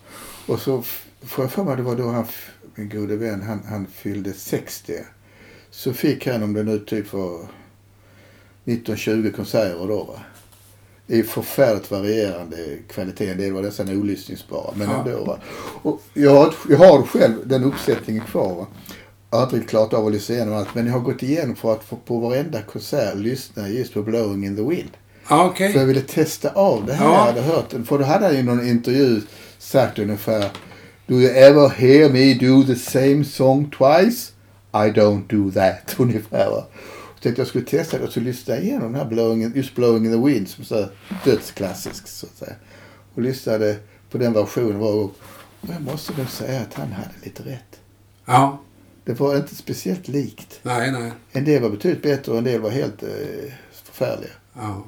Och 0.46 0.58
så 0.60 0.82
får 1.22 1.44
jag 1.44 1.52
för 1.52 1.64
mig 1.64 1.76
det 1.76 1.82
var 1.82 1.96
då 1.96 2.08
han, 2.08 2.24
min 2.74 2.88
gode 2.88 3.16
vän, 3.16 3.42
han, 3.42 3.62
han 3.68 3.86
fyllde 3.94 4.32
60. 4.32 4.92
Så 5.70 5.92
fick 5.92 6.26
han, 6.26 6.42
om 6.42 6.52
det 6.52 6.62
nu 6.62 6.78
typ 6.78 7.12
var 7.12 7.40
19-20 8.64 9.32
konserter 9.32 9.86
då 9.88 10.04
va. 10.04 10.20
I 11.06 11.22
förfärligt 11.22 11.90
varierande 11.90 12.56
kvalitet. 12.88 13.28
En 13.30 13.38
del 13.38 13.52
var 13.52 13.62
nästan 13.62 13.88
olyssningsbara. 14.00 14.72
Men 14.76 14.90
Ja. 14.90 14.98
ändå 14.98 15.24
va. 15.24 15.38
Och 15.82 16.02
jag, 16.14 16.30
har, 16.34 16.54
jag 16.68 16.78
har 16.78 17.02
själv 17.02 17.34
den 17.44 17.64
uppsättningen 17.64 18.24
kvar 18.24 18.54
va. 18.54 18.66
Jag 19.32 19.42
riktigt 19.52 19.68
klarat 19.70 19.94
av 19.94 20.06
att 20.06 20.12
lyssna 20.12 20.34
igenom 20.34 20.54
allt. 20.54 20.74
Men 20.74 20.86
jag 20.86 20.92
har 20.92 21.00
gått 21.00 21.22
igenom 21.22 21.56
för 21.56 21.72
att 21.72 21.84
få 21.84 21.96
på 21.96 22.18
varenda 22.18 22.62
konsert 22.62 23.14
lyssna 23.16 23.68
just 23.68 23.94
på 23.94 24.02
Blowing 24.02 24.46
in 24.46 24.56
the 24.56 24.62
Wind. 24.62 24.90
ja 25.28 25.44
okej. 25.46 25.72
För 25.72 25.80
jag 25.80 25.86
ville 25.86 26.00
testa 26.00 26.50
av 26.50 26.86
det 26.86 26.92
här. 26.94 27.04
Ja. 27.04 27.12
Jag 27.14 27.24
hade 27.24 27.40
hört. 27.40 27.74
För 27.86 27.98
då 27.98 28.04
hade 28.04 28.26
han 28.26 28.36
i 28.36 28.42
någon 28.42 28.68
intervju 28.68 29.20
sagt 29.58 29.98
ungefär. 29.98 30.50
Do 31.06 31.14
you 31.14 31.30
ever 31.30 31.68
hear 31.68 32.10
me 32.12 32.34
do 32.34 32.62
the 32.66 32.74
same 32.74 33.24
song 33.24 33.70
twice? 33.78 34.32
I 34.72 34.90
don't 35.00 35.22
do 35.28 35.50
that. 35.50 35.94
Ungefär 35.98 36.50
va. 36.50 36.64
Så 37.16 37.22
tänkte 37.22 37.40
jag 37.40 37.48
skulle 37.48 37.64
testa 37.64 37.98
det 37.98 38.04
och 38.04 38.12
så 38.12 38.20
lyssnade 38.20 38.60
jag 38.60 38.66
igenom 38.68 38.92
den 38.92 39.00
här 39.00 39.08
blowing, 39.08 39.42
in- 39.42 39.52
just 39.56 39.74
Blowing 39.74 40.04
in 40.06 40.12
the 40.12 40.28
Wind 40.28 40.48
som 40.48 40.64
så 40.64 40.86
dödsklassisk 41.24 42.08
så 42.08 42.26
att 42.26 42.36
säga. 42.38 42.54
Och 43.14 43.22
lyssnade 43.22 43.76
på 44.10 44.18
den 44.18 44.32
versionen 44.32 44.78
var 44.78 44.92
och 44.92 45.10
jag 45.60 45.82
måste 45.82 46.12
nog 46.18 46.28
säga 46.30 46.60
att 46.60 46.74
han 46.74 46.92
hade 46.92 47.10
lite 47.22 47.42
rätt. 47.42 47.80
Ja, 48.26 48.60
Det 49.04 49.20
var 49.20 49.36
inte 49.36 49.54
speciellt 49.54 50.08
likt. 50.08 50.60
nej, 50.62 50.92
nej. 50.92 51.12
En 51.32 51.44
del 51.44 51.62
var 51.62 51.70
betydligt 51.70 52.02
bättre 52.02 52.32
och 52.32 52.38
en 52.38 52.44
del 52.44 52.60
var 52.60 52.70
helt 52.70 53.02
eh, 53.02 53.08
förfärliga. 53.84 54.30
Ja. 54.54 54.84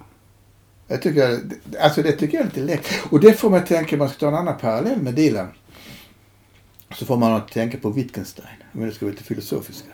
Jag 0.89 1.03
tycker, 1.03 1.41
alltså 1.81 2.03
det 2.03 2.13
tycker 2.13 2.37
jag 2.37 2.43
är 2.43 2.51
lite 2.51 2.61
läckert. 2.61 3.01
Och 3.11 3.21
det 3.21 3.33
får 3.33 3.51
man 3.51 3.65
tänka, 3.65 3.97
man 3.97 4.09
ska 4.09 4.19
ta 4.19 4.29
en 4.29 4.35
annan 4.35 4.59
parallell 4.59 5.03
med 5.03 5.15
Dylan. 5.15 5.49
Så 6.99 7.07
får 7.07 7.17
man 7.17 7.47
tänka 7.47 7.79
på 7.79 7.91
Wittgenstein. 7.91 8.47
Men 8.73 8.89
det 8.89 8.95
ska 8.95 9.07
vara 9.07 9.13
lite 9.13 9.25
filosofiska. 9.25 9.89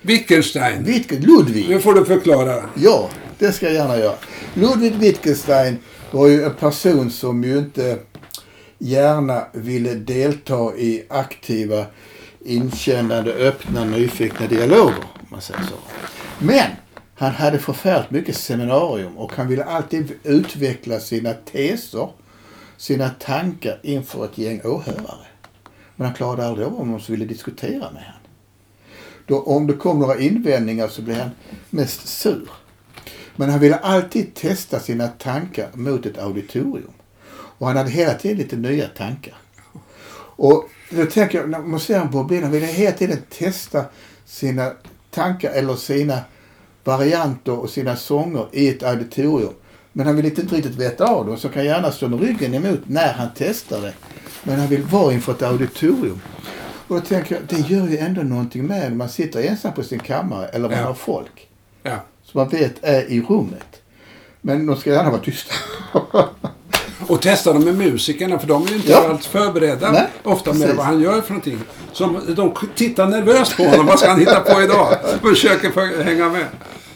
Wittgenstein. 0.00 0.84
Wittgen, 0.84 1.20
Ludwig. 1.22 1.68
Nu 1.68 1.80
får 1.80 1.94
du 1.94 2.04
förklara. 2.04 2.70
Ja, 2.74 3.10
det 3.38 3.52
ska 3.52 3.66
jag 3.66 3.74
gärna 3.74 3.98
göra. 3.98 4.14
Ludwig 4.54 4.94
Wittgenstein 4.94 5.78
var 6.10 6.26
ju 6.26 6.44
en 6.44 6.54
person 6.54 7.10
som 7.10 7.44
ju 7.44 7.58
inte 7.58 7.98
gärna 8.78 9.46
ville 9.52 9.94
delta 9.94 10.76
i 10.76 11.04
aktiva, 11.08 11.86
inkännande, 12.46 13.32
öppna, 13.32 13.84
nyfikna 13.84 14.46
dialoger. 14.46 15.04
Om 15.20 15.26
man 15.28 15.40
säger 15.40 15.60
så. 15.60 15.76
Men 16.38 16.70
han 17.14 17.32
hade 17.32 17.58
förfärligt 17.58 18.10
mycket 18.10 18.36
seminarium 18.36 19.18
och 19.18 19.32
han 19.32 19.48
ville 19.48 19.64
alltid 19.64 20.12
utveckla 20.22 21.00
sina 21.00 21.32
teser, 21.32 22.08
sina 22.76 23.08
tankar 23.08 23.80
inför 23.82 24.24
ett 24.24 24.38
gäng 24.38 24.60
åhörare. 24.64 25.26
Men 25.96 26.06
han 26.06 26.14
klarade 26.14 26.46
aldrig 26.46 26.66
av 26.66 26.80
om 26.80 26.90
de 26.92 27.00
som 27.00 27.14
ville 27.14 27.26
diskutera 27.26 27.90
med 27.90 28.02
honom. 28.02 28.20
Då, 29.26 29.40
om 29.40 29.66
det 29.66 29.72
kom 29.72 29.98
några 29.98 30.18
invändningar 30.18 30.88
så 30.88 31.02
blev 31.02 31.16
han 31.16 31.30
mest 31.70 32.08
sur. 32.08 32.48
Men 33.36 33.50
han 33.50 33.60
ville 33.60 33.76
alltid 33.76 34.34
testa 34.34 34.80
sina 34.80 35.08
tankar 35.08 35.68
mot 35.74 36.06
ett 36.06 36.18
auditorium. 36.18 36.92
Och 37.30 37.66
han 37.66 37.76
hade 37.76 37.90
hela 37.90 38.14
tiden 38.14 38.36
lite 38.36 38.56
nya 38.56 38.88
tankar. 38.88 39.34
Och 40.38 40.68
då 40.90 41.06
tänker 41.06 41.38
jag, 41.38 41.48
när 41.50 41.58
man 41.58 41.80
ser 41.80 41.98
honom 41.98 42.12
på 42.12 42.24
bild, 42.24 42.42
han 42.42 42.52
ville 42.52 42.66
hela 42.66 42.96
tiden 42.96 43.18
testa 43.38 43.84
sina 44.24 44.72
tankar 45.10 45.50
eller 45.50 45.74
sina 45.74 46.18
varianter 46.84 47.52
och 47.52 47.70
sina 47.70 47.96
sånger 47.96 48.46
i 48.52 48.68
ett 48.68 48.82
auditorium. 48.82 49.52
Men 49.92 50.06
han 50.06 50.16
vill 50.16 50.24
inte 50.26 50.42
riktigt 50.42 50.74
veta 50.76 51.04
av 51.04 51.26
dem, 51.26 51.36
så 51.36 51.48
kan 51.48 51.64
gärna 51.64 51.92
stå 51.92 52.08
med 52.08 52.20
ryggen 52.20 52.54
emot 52.54 52.80
när 52.86 53.12
han 53.12 53.28
testar 53.36 53.80
det. 53.80 53.92
Men 54.42 54.58
han 54.58 54.68
vill 54.68 54.82
vara 54.82 55.12
inför 55.12 55.32
ett 55.32 55.42
auditorium. 55.42 56.20
Och 56.88 56.94
då 56.96 57.00
tänker 57.00 57.34
jag, 57.34 57.44
det 57.48 57.68
gör 57.74 57.88
ju 57.88 57.98
ändå 57.98 58.22
någonting 58.22 58.66
med 58.66 58.90
när 58.90 58.96
man 58.96 59.08
sitter 59.08 59.42
ensam 59.42 59.72
på 59.72 59.82
sin 59.82 59.98
kammare 60.00 60.46
eller 60.48 60.68
man 60.68 60.78
Ja. 60.78 60.84
har 60.84 60.94
folk. 60.94 61.48
Ja. 61.82 61.96
Som 62.24 62.40
man 62.40 62.48
vet 62.48 62.74
är 62.84 63.10
i 63.10 63.20
rummet. 63.20 63.82
Men 64.40 64.66
de 64.66 64.76
ska 64.76 64.90
gärna 64.92 65.10
vara 65.10 65.20
tysta. 65.20 65.54
Och 67.08 67.22
testa 67.22 67.52
dem 67.52 67.64
med 67.64 67.74
musikerna 67.74 68.38
för 68.38 68.46
de 68.46 68.62
är 68.66 68.68
ju 68.68 68.74
inte 68.76 68.90
Ja. 68.90 69.08
alls 69.08 69.26
förberedda 69.26 69.92
Nej, 69.92 70.06
ofta 70.22 70.52
med 70.52 70.60
precis. 70.62 70.76
vad 70.76 70.86
han 70.86 71.00
gör 71.02 71.20
för 71.20 71.30
någonting. 71.30 71.58
Så 71.92 72.20
de 72.36 72.54
tittar 72.74 73.06
nervöst 73.06 73.56
på 73.56 73.62
honom. 73.64 73.86
vad 73.86 73.98
ska 73.98 74.08
han 74.08 74.18
hitta 74.18 74.40
på 74.40 74.62
idag? 74.62 74.88
Försöker 75.22 75.70
för, 75.70 76.02
hänga 76.04 76.28
med. 76.28 76.46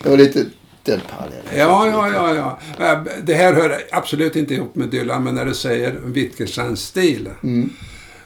Det 0.02 0.08
var 0.10 0.16
lite 0.16 0.44
den 0.82 1.00
parallellen. 1.10 1.44
Ja, 1.56 1.86
ja, 1.88 2.10
ja, 2.34 2.58
ja. 2.78 2.86
Äh, 2.92 2.98
Det 3.24 3.34
här 3.34 3.52
hör 3.54 3.78
absolut 3.92 4.36
inte 4.36 4.54
ihop 4.54 4.74
med 4.74 4.88
Dylan, 4.88 5.24
men 5.24 5.34
när 5.34 5.44
du 5.44 5.54
säger 5.54 6.00
Wittgensteins 6.04 6.80
stil. 6.82 7.28
Mm. 7.42 7.70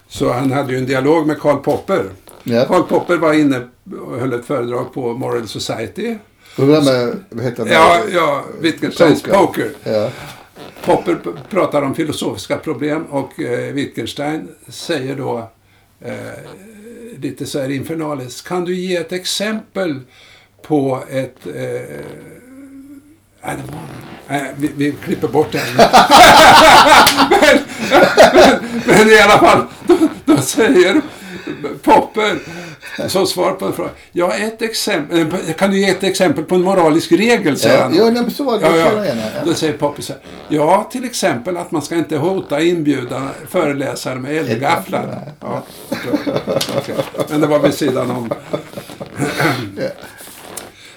Så 0.08 0.32
han 0.32 0.52
hade 0.52 0.72
ju 0.72 0.78
en 0.78 0.86
dialog 0.86 1.26
med 1.26 1.40
Karl 1.40 1.56
Popper. 1.56 2.04
Ja. 2.42 2.64
Karl 2.64 2.82
Popper 2.82 3.16
var 3.16 3.32
inne 3.32 3.60
och 4.06 4.18
höll 4.20 4.32
ett 4.32 4.46
föredrag 4.46 4.94
på 4.94 5.12
Moral 5.12 5.48
Society. 5.48 6.16
Och 6.58 6.66
det 6.66 6.72
där 6.72 6.82
med, 6.82 7.16
vad 7.30 7.44
heter 7.44 7.64
det? 7.64 7.72
Ja, 7.72 7.98
ja, 8.12 8.44
Wittgensteins 8.60 9.22
Poker. 9.22 9.38
poker. 9.38 9.70
Ja. 9.84 10.10
Popper 10.84 11.18
pratar 11.50 11.82
om 11.82 11.94
filosofiska 11.94 12.56
problem 12.56 13.04
och 13.04 13.40
eh, 13.40 13.72
Wittgenstein 13.72 14.48
säger 14.68 15.16
då 15.16 15.50
eh, 16.00 16.14
lite 17.20 17.46
så 17.46 17.60
här 17.60 17.70
infernaliskt. 17.70 18.48
Kan 18.48 18.64
du 18.64 18.74
ge 18.74 18.96
ett 18.96 19.12
exempel 19.12 20.00
på 20.62 21.04
ett... 21.10 21.46
Eh, 21.46 21.62
eh 21.62 21.80
nej, 23.42 23.56
det 23.56 23.72
var, 23.72 23.80
nej, 24.28 24.54
vi, 24.56 24.70
vi 24.76 24.92
klipper 24.92 25.28
bort 25.28 25.52
det. 25.52 25.62
men, 27.30 27.58
men, 28.32 28.60
men 28.86 29.08
i 29.08 29.20
alla 29.20 29.38
fall, 29.38 29.62
då, 29.86 29.96
då 30.24 30.36
säger 30.36 31.00
Popper 31.82 32.38
som 33.08 33.26
svar 33.26 33.52
på 33.52 33.66
en 33.66 33.72
fråga. 33.72 33.90
Ja, 34.12 34.32
ett 34.34 34.62
exempel. 34.62 35.18
eh, 35.20 35.54
Kan 35.58 35.70
du 35.70 35.78
ge 35.78 35.88
ett 35.88 36.02
exempel 36.02 36.44
på 36.44 36.54
en 36.54 36.62
moralisk 36.62 37.12
regel, 37.12 37.58
säger 37.58 37.82
han. 37.82 37.94
ja, 37.94 38.30
så 38.30 38.44
var 38.44 38.58
det. 38.58 38.76
Ja, 38.78 39.04
ja. 39.06 39.14
Då 39.44 39.54
säger 39.54 39.72
Poppy 39.72 40.02
så 40.02 40.12
här. 40.12 40.22
Ja, 40.48 40.88
till 40.92 41.04
exempel 41.04 41.56
att 41.56 41.70
man 41.70 41.82
ska 41.82 41.94
inte 41.96 42.16
hota 42.16 42.60
inbjudna 42.60 43.28
föreläsare 43.50 44.14
med 44.14 44.36
eldgafflar. 44.36 45.20
Ja. 45.40 45.62
Men 47.28 47.40
det 47.40 47.46
var 47.46 47.58
vid 47.58 47.74
sidan 47.74 48.10
om. 48.10 48.30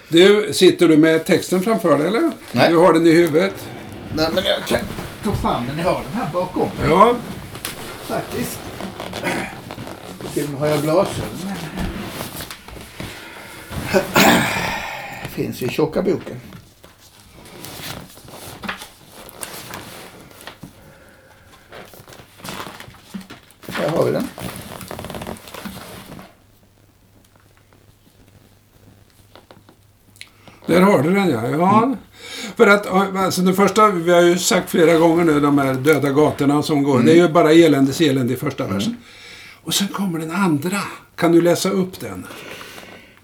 Du, 0.10 0.53
sitter 0.53 0.88
du 0.88 0.97
med 0.97 1.25
texten 1.25 1.62
framför 1.62 1.97
dig 1.97 2.07
eller? 2.07 2.31
Nej. 2.51 2.69
Du 2.69 2.77
har 2.77 2.93
den 2.93 3.07
i 3.07 3.12
huvudet? 3.12 3.53
Nej, 4.15 4.27
men 4.33 4.43
jag 4.45 4.65
kan 4.67 4.79
ta 5.23 5.31
fram 5.31 5.67
den. 5.67 5.77
Jag 5.77 5.86
har 5.86 6.01
den 6.12 6.21
här 6.21 6.29
bakom. 6.33 6.69
Ja. 6.89 7.15
Faktiskt. 8.07 8.60
Med 10.38 10.60
har 10.60 10.67
jag 10.67 10.82
glasögon. 10.82 11.30
Finns 15.30 15.62
i 15.62 15.69
tjocka 15.69 16.02
boken. 16.02 16.39
Här 23.67 23.89
har 23.89 24.06
vi 24.06 24.12
den. 24.12 24.28
Där 30.65 30.82
har 30.82 31.04
du 31.04 31.15
den 31.15 31.30
ja. 31.30 31.50
ja. 31.50 31.95
För 32.56 32.67
att, 32.67 32.88
alltså 32.88 33.41
det 33.41 33.54
första, 33.54 33.88
vi 33.88 34.12
har 34.12 34.21
ju 34.21 34.38
sagt 34.38 34.69
flera 34.69 34.97
gånger 34.97 35.23
nu, 35.23 35.39
de 35.39 35.58
här 35.58 35.73
döda 35.73 36.10
gatorna 36.10 36.63
som 36.63 36.84
går. 36.84 37.00
Det 37.00 37.12
är 37.12 37.15
ju 37.15 37.30
bara 37.30 37.52
eländes 37.52 38.02
elände 38.02 38.34
i 38.34 38.38
första 38.38 38.67
versen. 38.67 38.97
Och 39.67 39.73
sen 39.73 39.88
kommer 39.88 40.19
den 40.19 40.32
andra. 40.32 40.82
Kan 41.15 41.32
du 41.32 41.41
läsa 41.41 41.69
upp 41.69 41.99
den? 41.99 42.27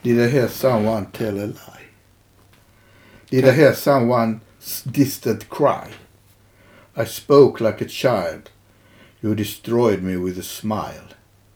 Did 0.02 0.20
I 0.20 0.28
hear 0.28 0.48
someone 0.48 1.06
tell 1.18 1.40
a 1.40 1.46
lie? 1.46 1.88
Did 3.30 3.46
I 3.46 3.52
hear 3.52 3.74
someone's 3.74 4.84
distant 4.84 5.50
cry? 5.50 5.88
I 7.04 7.06
spoke 7.06 7.64
like 7.64 7.86
a 7.86 7.88
child. 7.90 8.50
You 9.22 9.36
destroyed 9.36 10.04
me 10.04 10.18
with 10.18 10.40
a 10.40 10.44
smile 10.44 11.08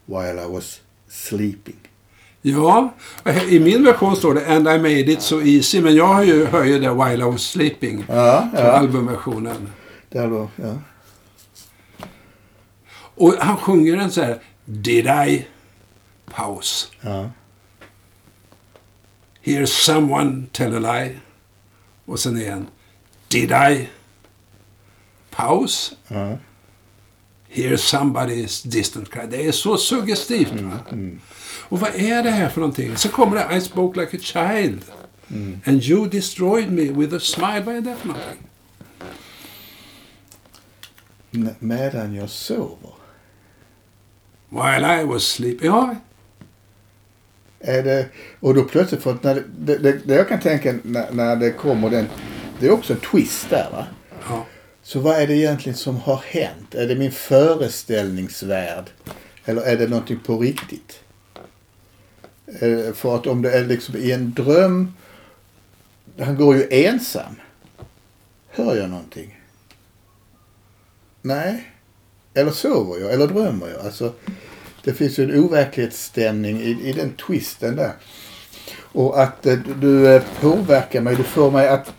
while 0.06 0.44
I 0.44 0.46
was 0.46 0.82
sleeping. 1.10 1.80
Ja, 2.42 2.94
i 3.50 3.60
min 3.60 3.84
version 3.86 4.16
står 4.16 4.34
det 4.34 4.46
And 4.48 4.68
I 4.68 4.78
made 4.78 5.12
it 5.12 5.22
so 5.22 5.42
easy. 5.42 5.82
Men 5.82 5.96
jag 5.96 6.08
har 6.08 6.24
ju, 6.24 6.46
hör 6.46 6.64
ju 6.64 6.80
det 6.80 6.94
While 6.94 7.26
I 7.26 7.32
was 7.32 7.42
sleeping. 7.42 8.06
Ja, 8.08 8.50
Från 8.54 8.66
ja. 8.66 8.72
albumversionen. 8.72 9.70
Där 10.10 10.28
då, 10.28 10.50
ja. 10.56 10.78
Och 13.16 13.34
han 13.40 13.58
sjunger 13.58 13.98
den 13.98 14.12
så 14.12 14.22
här. 14.22 14.40
Did 14.68 15.06
I? 15.08 15.46
Paus. 16.26 16.92
ja. 17.02 17.30
Hear 19.42 19.66
someone 19.66 20.48
tell 20.52 20.86
a 20.86 20.94
lie. 20.94 21.20
Och 22.06 22.20
sen 22.20 22.38
igen. 22.38 22.68
Did 23.28 23.52
I? 23.52 23.90
Paus. 25.30 25.94
ja. 26.08 26.38
Hear 27.50 27.76
somebody's 27.78 28.68
distant 28.68 29.12
cry. 29.12 29.22
Det 29.30 29.48
är 29.48 29.52
så 29.52 29.78
suggestivt. 29.78 30.52
Va? 30.62 30.80
Och 31.70 31.80
vad 31.80 31.96
är 31.96 32.24
det 32.24 32.32
här 32.32 32.50
för 32.50 32.60
någonting? 32.62 32.98
Så 32.98 33.10
kommer 33.10 33.36
det 33.36 33.56
I 33.58 33.62
spoke 33.62 34.00
like 34.02 34.18
a 34.18 34.20
child. 34.20 34.82
And 35.66 35.84
you 35.84 36.10
destroyed 36.10 36.72
me 36.72 36.84
with 36.84 37.16
a 37.16 37.20
smile. 37.20 37.62
Vad 37.66 37.76
är 37.76 37.82
det 37.82 37.96
för 37.96 38.08
någonting? 38.08 38.48
Medan 41.60 42.16
jag 42.16 42.30
sover. 42.30 42.92
While 44.50 45.02
I 45.02 45.04
was 45.06 45.24
sleeping. 45.24 45.68
Ja, 45.68 45.96
Är 47.60 47.84
det, 47.84 48.06
och 48.40 48.54
då 48.56 48.64
plötsligt, 48.64 49.04
för 49.04 49.12
att 49.14 49.24
när 49.24 49.44
det, 49.58 49.78
det, 49.78 50.08
det, 50.08 50.16
jag 50.16 50.28
kan 50.30 50.40
tänka 50.40 50.76
när, 50.84 51.12
när 51.12 51.36
det 51.36 51.52
kommer 51.52 51.90
den, 51.90 52.08
det 52.60 52.68
är 52.68 52.72
också 52.72 52.94
en 52.94 53.00
twist 53.00 53.50
där 53.50 53.70
va. 53.72 53.88
ja. 54.30 54.46
Så 54.84 55.00
vad 55.00 55.16
är 55.22 55.28
det 55.28 55.36
egentligen 55.36 55.78
som 55.78 55.96
har 55.98 56.22
hänt? 56.26 56.76
Är 56.76 56.88
det 56.88 56.96
min 56.96 57.12
föreställningsvärld? 57.12 58.86
Eller 59.46 59.62
är 59.62 59.78
det 59.78 59.88
någonting 59.88 60.20
på 60.26 60.40
riktigt? 60.40 61.00
Eh, 62.48 62.94
För 62.94 63.16
att 63.16 63.28
om 63.28 63.42
det 63.42 63.52
är 63.52 63.66
liksom 63.66 63.96
i 63.96 64.12
en 64.12 64.34
dröm, 64.34 64.94
han 66.20 66.36
går 66.36 66.56
ju 66.56 66.68
ensam. 66.86 67.36
Hör 68.50 68.76
jag 68.76 68.90
någonting? 68.90 69.40
Nej. 71.22 71.72
Eller 72.38 72.52
sover 72.52 73.00
jag? 73.02 73.14
Eller 73.14 73.28
drömmer 73.28 73.68
jag? 73.68 73.86
Alltså, 73.86 74.14
det 74.84 74.94
finns 74.94 75.20
ju 75.20 75.24
en 75.24 75.44
overklighetsstämning 75.44 76.62
i, 76.62 76.90
i 76.90 76.94
den 76.94 77.14
twisten 77.14 77.76
där. 77.76 77.92
Och 78.80 79.22
att 79.24 79.46
eh, 79.46 79.58
du- 79.82 80.08
eh, 80.16 80.22
påverkar 80.42 81.02
mig, 81.02 81.16
du 81.16 81.24
får 81.24 81.52
mig 81.52 81.68
att 81.68 81.94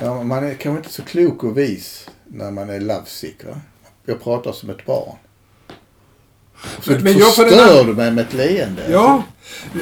Ja, 0.00 0.22
man 0.22 0.44
är 0.44 0.54
kanske 0.54 0.78
inte 0.78 0.92
så 0.92 1.02
klok 1.02 1.44
och 1.44 1.58
vis 1.58 2.08
när 2.26 2.50
man 2.50 2.70
är 2.70 2.80
lovesick. 2.80 3.44
Va? 3.44 3.60
Jag 4.04 4.22
pratar 4.22 4.52
som 4.52 4.70
ett 4.70 4.86
barn. 4.86 5.16
Så 6.80 6.90
Men- 6.92 7.02
men 7.02 7.18
jag 7.18 7.34
får 7.36 7.42
en 7.42 7.48
förstör 7.50 7.72
annan- 7.74 7.86
du 7.86 7.94
mig 7.94 8.10
med 8.10 8.24
ett 8.26 8.34
leende. 8.34 8.82
Ja, 8.90 9.22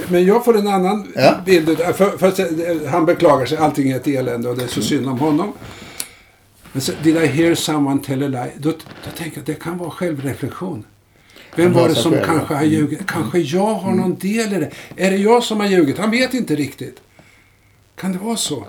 men 0.08 0.24
jag 0.24 0.44
får 0.44 0.58
en 0.58 0.68
annan 0.68 1.12
Ja. 1.16 1.34
bild. 1.46 1.78
För, 1.78 2.18
för, 2.18 2.86
han 2.86 3.06
beklagar 3.06 3.46
sig, 3.46 3.58
allting 3.58 3.90
är 3.90 3.96
ett 3.96 4.06
elände 4.06 4.48
och 4.48 4.56
det 4.56 4.64
är 4.64 4.68
så 4.68 4.82
synd 4.82 5.08
om 5.08 5.18
honom. 5.18 5.52
Men 6.72 6.82
så, 6.82 6.92
did 7.02 7.16
I 7.16 7.26
hear 7.26 7.54
someone 7.54 8.02
tell 8.02 8.22
a 8.22 8.28
lie? 8.28 8.52
Då, 8.58 8.70
då 9.04 9.10
tänker 9.16 9.36
jag 9.36 9.40
att 9.40 9.46
det 9.46 9.54
kan 9.54 9.78
vara 9.78 9.90
självreflektion. 9.90 10.84
Vem 11.56 11.72
var 11.72 11.88
det 11.88 11.94
som 11.94 12.12
själv, 12.12 12.24
kanske 12.24 12.54
har 12.54 12.64
ljugit? 12.64 13.06
Kanske 13.06 13.38
jag 13.38 13.74
har 13.74 13.92
någon 13.92 14.18
del 14.18 14.52
i 14.52 14.58
det? 14.58 14.70
Är 14.96 15.10
det 15.10 15.16
jag 15.16 15.44
som 15.44 15.60
har 15.60 15.66
ljugit? 15.66 15.98
Han 15.98 16.10
vet 16.10 16.34
inte 16.34 16.56
riktigt. 16.56 17.00
Kan 17.96 18.12
det 18.12 18.18
vara 18.18 18.36
så? 18.36 18.66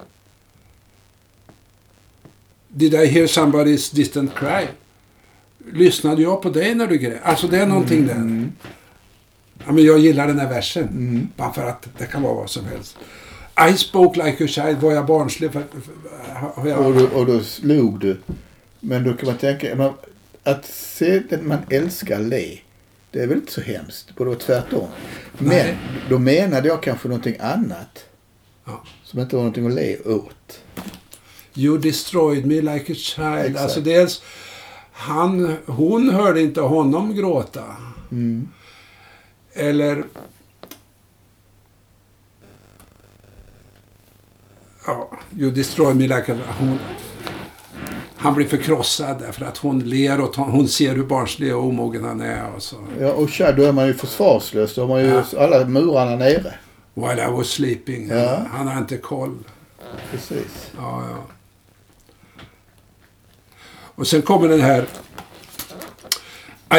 Did 2.68 2.94
I 2.94 3.06
hear 3.06 3.28
somebody's 3.28 3.96
distant 3.96 4.36
cry? 4.36 4.68
Lyssnade 5.72 6.22
jag 6.22 6.42
på 6.42 6.50
dig 6.50 6.76
när 6.76 6.88
du 6.88 6.98
grät? 6.98 7.20
Alltså 7.24 7.48
det 7.48 7.58
är 7.58 7.66
någonting 7.66 8.08
där. 8.08 8.50
Ja, 9.66 9.72
men 9.72 9.84
jag 9.84 10.00
gillar 10.00 10.28
den 10.28 10.40
här 10.40 10.50
versen. 10.50 11.30
Bara 11.36 11.54
för 11.54 11.66
att 11.66 11.88
det 11.98 12.06
kan 12.06 12.22
vara 12.22 12.34
vad 12.34 12.50
som 12.50 12.66
helst. 12.66 12.98
I 13.56 13.78
spoke 13.78 14.24
like 14.24 14.44
a 14.44 14.48
child. 14.48 14.78
Var 14.82 14.92
jag 14.92 15.06
barnslig? 15.06 15.52
För, 15.54 15.64
för, 16.56 16.70
jag, 16.70 16.86
Och, 16.86 16.94
då, 16.94 17.06
och 17.08 17.26
då 17.26 17.40
slog 17.40 18.00
du. 18.00 18.18
Men 18.80 19.04
då 19.04 19.14
kan 19.14 19.28
man 19.28 19.38
tänka, 19.38 19.76
men 19.76 19.94
att 20.44 20.66
se 20.66 21.20
den 21.20 21.48
man 21.48 21.60
älskar 21.70 22.20
le. 22.20 22.60
Det 23.12 23.20
är 23.20 23.28
väl 23.28 23.38
inte 23.38 23.52
så 23.52 23.62
hemskt. 23.62 24.08
Det 24.08 24.14
borde 24.14 24.30
vara 24.30 24.40
tvärtom. 24.40 24.88
Men 25.38 25.48
Nej. 25.48 25.78
då 26.10 26.20
menade 26.20 26.68
jag 26.68 26.84
kanske 26.84 27.08
någonting 27.08 27.36
annat. 27.40 28.06
Ja. 28.66 28.84
Som 29.04 29.20
inte 29.20 29.36
var 29.36 29.44
någonting 29.44 29.68
att 29.68 29.74
le 29.74 29.98
åt. 29.98 30.60
You 31.56 31.78
destroyed 31.78 32.46
me 32.46 32.62
like 32.62 32.92
a 32.92 32.96
child. 32.96 33.46
Exakt. 33.46 33.64
Alltså 33.64 33.82
dels, 33.82 34.22
han, 34.92 35.58
hon 35.66 36.10
hörde 36.10 36.42
inte 36.42 36.62
honom 36.62 37.16
gråta. 37.16 37.64
Mm. 38.12 38.48
Eller... 39.54 40.04
Ja, 44.86 45.10
you 45.38 45.52
destroyed 45.52 45.96
me 45.96 46.08
like 46.08 46.32
a... 46.32 46.38
Hon, 46.60 46.80
han 48.16 48.36
blir 48.36 48.48
förkrossad 48.48 49.20
därför 49.20 49.46
att 49.46 49.58
hon 49.58 49.80
ler 49.80 50.22
och 50.22 50.36
hon 50.36 50.68
ser 50.68 50.96
hur 50.96 51.04
barnslig 51.04 51.56
och 51.56 51.64
omogen 51.64 52.04
han 52.04 52.22
är. 52.22 52.56
Och 52.56 52.64
så. 52.64 52.76
Ja, 53.00 53.12
och 53.12 53.30
tja, 53.30 53.52
då 53.52 53.64
är 53.64 53.72
man 53.72 53.88
ju 53.88 53.94
försvarslös. 53.94 54.76
Då 54.76 54.82
har 54.82 54.88
man 54.88 55.02
ju 55.02 55.24
alla 55.38 55.66
murarna 55.66 56.16
nere. 56.16 56.54
While 56.94 57.28
I 57.28 57.32
was 57.32 57.48
sleeping. 57.48 58.08
Ja. 58.10 58.46
Han 58.52 58.68
har 58.68 58.78
inte 58.78 58.98
koll. 58.98 59.38
Precis. 60.12 60.72
Ja, 60.78 61.04
ja. 61.10 61.26
Och 63.96 64.08
sen 64.08 64.22
kommer 64.22 64.48
den 64.48 64.62
här. 64.62 64.88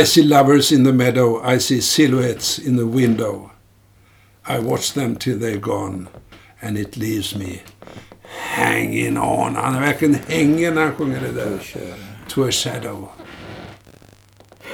I 0.00 0.06
see 0.06 0.22
lovers 0.22 0.72
in 0.72 0.84
the 0.84 0.92
meadow. 0.92 1.54
I 1.54 1.60
see 1.60 1.80
silhouettes 1.80 2.58
in 2.58 2.76
the 2.76 2.98
window. 2.98 3.50
I 4.48 4.58
watch 4.58 4.92
them 4.92 5.16
till 5.16 5.38
they're 5.38 5.60
gone. 5.60 6.06
And 6.60 6.78
it 6.78 6.96
leaves 6.96 7.34
me 7.34 7.60
hanging 8.38 9.18
on. 9.18 9.56
Han 9.56 9.74
är 9.74 9.80
verkligen 9.80 10.14
hänger 10.28 10.72
när 10.72 10.82
han 10.82 10.92
sjunger 10.94 11.20
det 11.20 11.32
där. 11.32 11.58
To 12.28 12.48
a 12.48 12.50
shadow. 12.50 13.08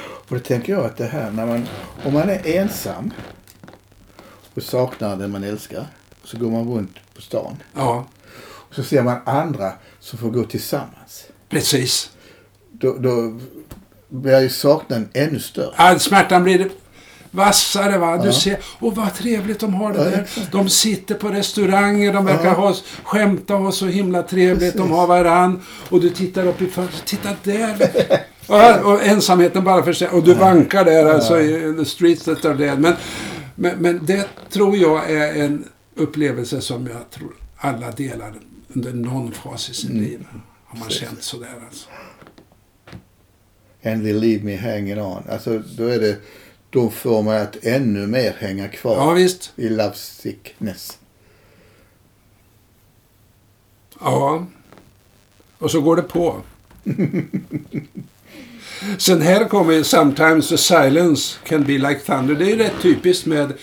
Och 0.01 0.35
då 0.35 0.39
tänker 0.39 0.73
jag 0.73 0.85
att 0.85 0.97
det 0.97 1.05
här 1.05 1.31
när 1.31 1.45
man, 1.45 1.67
om 2.03 2.13
man 2.13 2.29
är 2.29 2.47
ensam 2.57 3.13
och 4.55 4.63
saknar 4.63 5.15
den 5.15 5.31
man 5.31 5.43
älskar. 5.43 5.87
Så 6.23 6.37
går 6.37 6.51
man 6.51 6.67
runt 6.73 6.95
på 7.15 7.21
stan. 7.21 7.57
Ja, 7.75 8.07
Och 8.41 8.75
så 8.75 8.83
ser 8.83 9.03
man 9.03 9.17
andra 9.25 9.73
som 9.99 10.19
får 10.19 10.29
gå 10.29 10.43
tillsammans. 10.43 11.25
precis. 11.49 12.11
Då, 12.71 12.93
då 12.97 13.39
blir 14.09 14.39
ju 14.41 14.49
saknaden 14.49 15.09
ännu 15.13 15.39
större. 15.39 15.73
All 15.75 15.99
smärtan 15.99 16.43
blir 16.43 16.69
vassare. 17.31 17.97
Va? 17.97 18.17
Du 18.17 18.33
ser, 18.33 18.57
och 18.79 18.95
vad 18.95 19.13
trevligt 19.13 19.59
de 19.59 19.73
har 19.73 19.93
det 19.93 20.03
där. 20.03 20.27
De 20.51 20.69
sitter 20.69 21.15
på 21.15 21.27
restauranger, 21.29 22.13
de 22.13 22.25
verkar 22.25 22.53
ha, 22.53 22.75
skämta 23.03 23.55
och 23.55 23.61
ha 23.63 23.71
så 23.71 23.85
himla 23.87 24.23
trevligt. 24.23 24.73
De 24.73 24.79
Precis. 24.79 24.95
har 24.95 25.07
varann. 25.07 25.61
Och 25.89 26.01
du 26.01 26.09
tittar 26.09 26.47
upp 26.47 26.61
i 26.61 26.67
fönstret. 26.67 27.05
Titta 27.05 27.29
där! 27.43 27.91
och, 28.47 28.91
och 28.93 29.03
ensamheten 29.03 29.63
bara 29.63 29.83
för 29.83 29.93
sig. 29.93 30.07
Och 30.07 30.23
du 30.23 30.33
vankar 30.33 30.85
där 30.85 31.05
alltså 31.13 31.41
i 31.41 31.75
the 31.77 31.85
streets 31.85 32.23
that 32.23 32.45
are 32.45 32.53
dead. 32.53 32.79
Men, 32.79 32.93
men, 33.55 33.77
men 33.77 34.05
det 34.05 34.27
tror 34.49 34.77
jag 34.77 35.11
är 35.11 35.43
en 35.43 35.63
upplevelse 35.95 36.61
som 36.61 36.87
jag 36.87 37.09
tror 37.11 37.33
alla 37.57 37.91
delar 37.91 38.33
under 38.73 38.93
någon 38.93 39.31
fas 39.31 39.69
i 39.69 39.73
sitt 39.73 39.89
Mm. 39.89 40.01
liv. 40.03 40.25
Har 40.65 40.79
man 40.79 40.89
känt 40.89 41.23
sådär 41.23 41.49
alltså. 41.67 41.89
And 43.85 44.03
they 44.03 44.13
leave 44.13 44.43
me 44.43 44.55
hanging 44.55 45.01
on. 45.01 45.23
Alltså 45.29 45.61
då 45.77 45.87
är 45.87 45.99
det, 45.99 46.15
då 46.69 46.89
får 46.89 47.23
man 47.23 47.35
att 47.35 47.57
ännu 47.65 48.07
mer 48.07 48.35
hänga 48.39 48.67
kvar 48.67 48.95
Ja 48.95 49.13
visst. 49.13 49.53
i 49.55 49.69
love 49.69 49.95
sickness. 49.95 50.97
Ja. 53.99 54.45
Och 55.57 55.71
så 55.71 55.81
går 55.81 55.95
det 55.95 56.01
på. 56.01 56.41
Sen 58.97 59.21
här 59.21 59.47
kommer 59.47 59.73
ju 59.73 59.83
Sometimes 59.83 60.49
the 60.49 60.57
silence 60.57 61.37
can 61.43 61.63
be 61.63 61.77
like 61.77 61.99
thunder. 61.99 62.35
Det 62.35 62.45
är 62.45 62.49
ju 62.49 62.55
rätt 62.55 62.81
typiskt 62.81 63.25
med, 63.25 63.53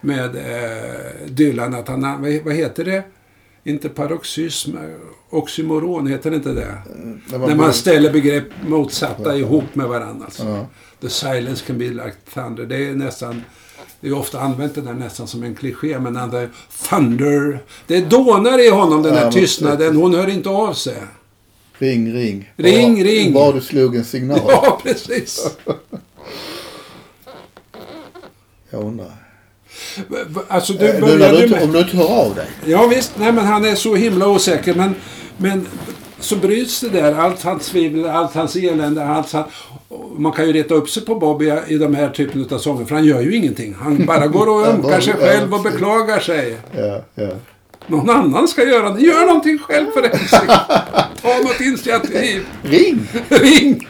med 0.00 0.36
eh, 0.36 1.26
Dylan. 1.26 1.74
Att 1.74 1.88
han, 1.88 2.22
vad, 2.22 2.42
vad 2.44 2.54
heter 2.54 2.84
det? 2.84 3.02
Inte 3.64 3.88
paroxysm. 3.88 4.76
Eh, 5.32 5.38
Oxymoron, 5.38 6.06
heter 6.06 6.30
det 6.30 6.36
inte 6.36 6.52
det? 6.52 6.78
När 7.26 7.38
När 7.38 7.54
man 7.54 7.72
ställer 7.72 8.12
begrepp 8.12 8.44
motsatta 8.68 9.36
ihop 9.36 9.74
med 9.74 9.88
varandra. 9.88 10.24
Alltså. 10.24 10.44
Ja. 10.48 10.66
The 11.00 11.08
silence 11.08 11.64
can 11.66 11.78
be 11.78 11.84
like 11.84 12.12
thunder. 12.34 12.64
Det 12.66 12.88
är 12.88 12.94
nästan... 12.94 13.42
Det 14.00 14.08
är 14.08 14.18
ofta 14.18 14.40
använt 14.40 14.74
det 14.74 14.80
där 14.80 14.92
nästan 14.92 15.26
som 15.28 15.42
en 15.42 15.54
kliché. 15.54 15.98
Men 15.98 16.16
han 16.16 16.30
där 16.30 16.48
thunder... 16.90 17.58
Det 17.86 18.00
dånar 18.00 18.66
i 18.66 18.70
honom 18.70 19.02
den 19.02 19.14
Ja, 19.14 19.18
där 19.18 19.24
men 19.24 19.32
tystnaden. 19.32 19.96
Hon 19.96 20.14
hör 20.14 20.28
inte 20.28 20.48
av 20.48 20.74
sig. 20.74 20.96
Ring, 21.78 22.12
ring. 22.14 22.52
Ring, 22.56 22.94
bara, 22.94 23.04
ring. 23.04 23.32
Bara 23.32 23.52
du 23.52 23.60
slog 23.60 23.96
en 23.96 24.04
signal. 24.04 24.40
Ja, 24.48 24.80
precis. 24.82 25.56
Jag 28.70 28.84
undrar. 28.84 29.12
Alltså, 30.48 30.72
du 30.72 30.86
Eh, 30.86 31.06
Du, 31.06 31.48
med... 31.48 31.62
om 31.62 31.72
du 31.72 31.78
inte 31.78 31.96
hör 31.96 32.24
av 32.26 32.34
dig. 32.34 32.46
Ja, 32.66 32.86
visst. 32.86 33.12
Nej, 33.18 33.32
men 33.32 33.44
han 33.46 33.64
är 33.64 33.74
så 33.74 33.94
himla 33.94 34.28
osäker. 34.28 34.74
Men, 34.74 34.94
men 35.42 35.66
så 36.20 36.36
bryts 36.36 36.80
det 36.80 36.88
där. 36.88 37.14
Allt 37.14 37.42
hans 37.42 37.68
tvivel, 37.68 38.06
allt 38.06 38.34
hans 38.34 38.56
elände. 38.56 39.04
Allt 39.04 39.32
han, 39.32 39.44
och 39.88 40.20
man 40.20 40.32
kan 40.32 40.46
ju 40.46 40.52
reta 40.52 40.74
upp 40.74 40.90
sig 40.90 41.04
på 41.04 41.14
Bob 41.14 41.42
i, 41.42 41.78
de 41.78 41.94
här 41.94 42.10
typen 42.10 42.46
av 42.50 42.58
sånger. 42.58 42.84
För 42.84 42.94
han 42.94 43.04
gör 43.04 43.20
ju 43.20 43.36
ingenting. 43.36 43.74
Han 43.74 44.06
bara 44.06 44.26
går 44.26 44.48
och 44.48 44.66
ömkar 44.74 45.00
sig 45.00 45.14
själv 45.14 45.54
och 45.54 45.62
beklagar 45.62 46.20
sig. 46.20 46.56
Ja, 46.76 47.04
ja. 47.14 47.30
Någon 47.86 48.10
annan 48.10 48.48
ska 48.48 48.64
göra 48.64 48.90
det. 48.90 49.00
Gör 49.00 49.26
någonting 49.26 49.58
själv 49.58 49.90
för 49.90 50.02
helsike. 50.02 50.60
Ta 51.22 51.38
något 51.42 51.60
initiativ. 51.60 52.46
Ring! 52.62 53.08
Ring! 53.28 53.88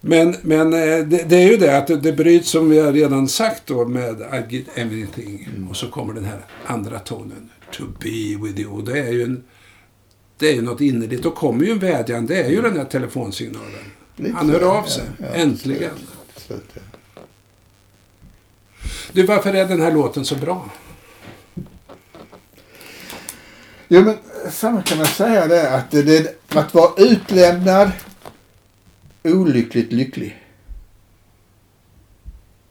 Men, 0.00 0.36
men 0.42 0.72
eh, 0.72 0.98
det, 0.98 1.28
det 1.28 1.36
är 1.36 1.50
ju 1.50 1.56
det 1.56 1.78
att 1.78 2.02
det, 2.02 2.12
bryts 2.12 2.50
som 2.50 2.70
vi 2.70 2.80
har 2.80 2.92
redan 2.92 3.28
sagt 3.28 3.62
då 3.66 3.84
med 3.84 4.20
I 4.20 4.56
get 4.56 4.66
everything. 4.74 5.66
Och 5.70 5.76
så 5.76 5.88
kommer 5.88 6.14
den 6.14 6.24
här 6.24 6.40
andra 6.66 6.98
tonen. 6.98 7.50
To 7.72 7.84
be 8.00 8.36
with 8.42 8.60
you. 8.60 8.82
Det 8.82 8.98
är 8.98 9.12
ju 9.12 9.22
en, 9.22 9.44
det 10.38 10.48
är 10.48 10.54
ju 10.54 10.62
något 10.62 10.80
innerligt. 10.80 11.22
Då 11.22 11.30
kommer 11.30 11.64
ju 11.64 11.70
en 11.72 11.78
vädjan. 11.78 12.26
Det 12.26 12.42
är 12.42 12.50
ju 12.50 12.62
den 12.62 12.76
här 12.76 12.84
telefonsignalen. 12.84 13.92
Lite 14.16 14.36
Han 14.36 14.46
så, 14.46 14.52
hör 14.52 14.62
av 14.62 14.84
ja, 14.84 14.90
sig. 14.90 15.04
ja, 15.18 15.26
Äntligen. 15.26 15.94
Till 16.34 16.42
slut, 16.42 16.64
ja. 16.74 16.80
Du, 19.12 19.26
varför 19.26 19.54
är 19.54 19.68
den 19.68 19.80
här 19.80 19.92
låten 19.92 20.24
så 20.24 20.36
bra? 20.36 20.70
Jo 23.88 24.02
men 24.02 24.16
samma 24.50 24.82
kan 24.82 24.98
man 24.98 25.06
säga 25.06 25.46
det 25.46 25.70
att 25.70 25.90
det, 25.90 26.36
att 26.48 26.74
vara 26.74 26.92
utlämnad 26.96 27.90
olyckligt 29.24 29.92
lycklig 29.92 30.42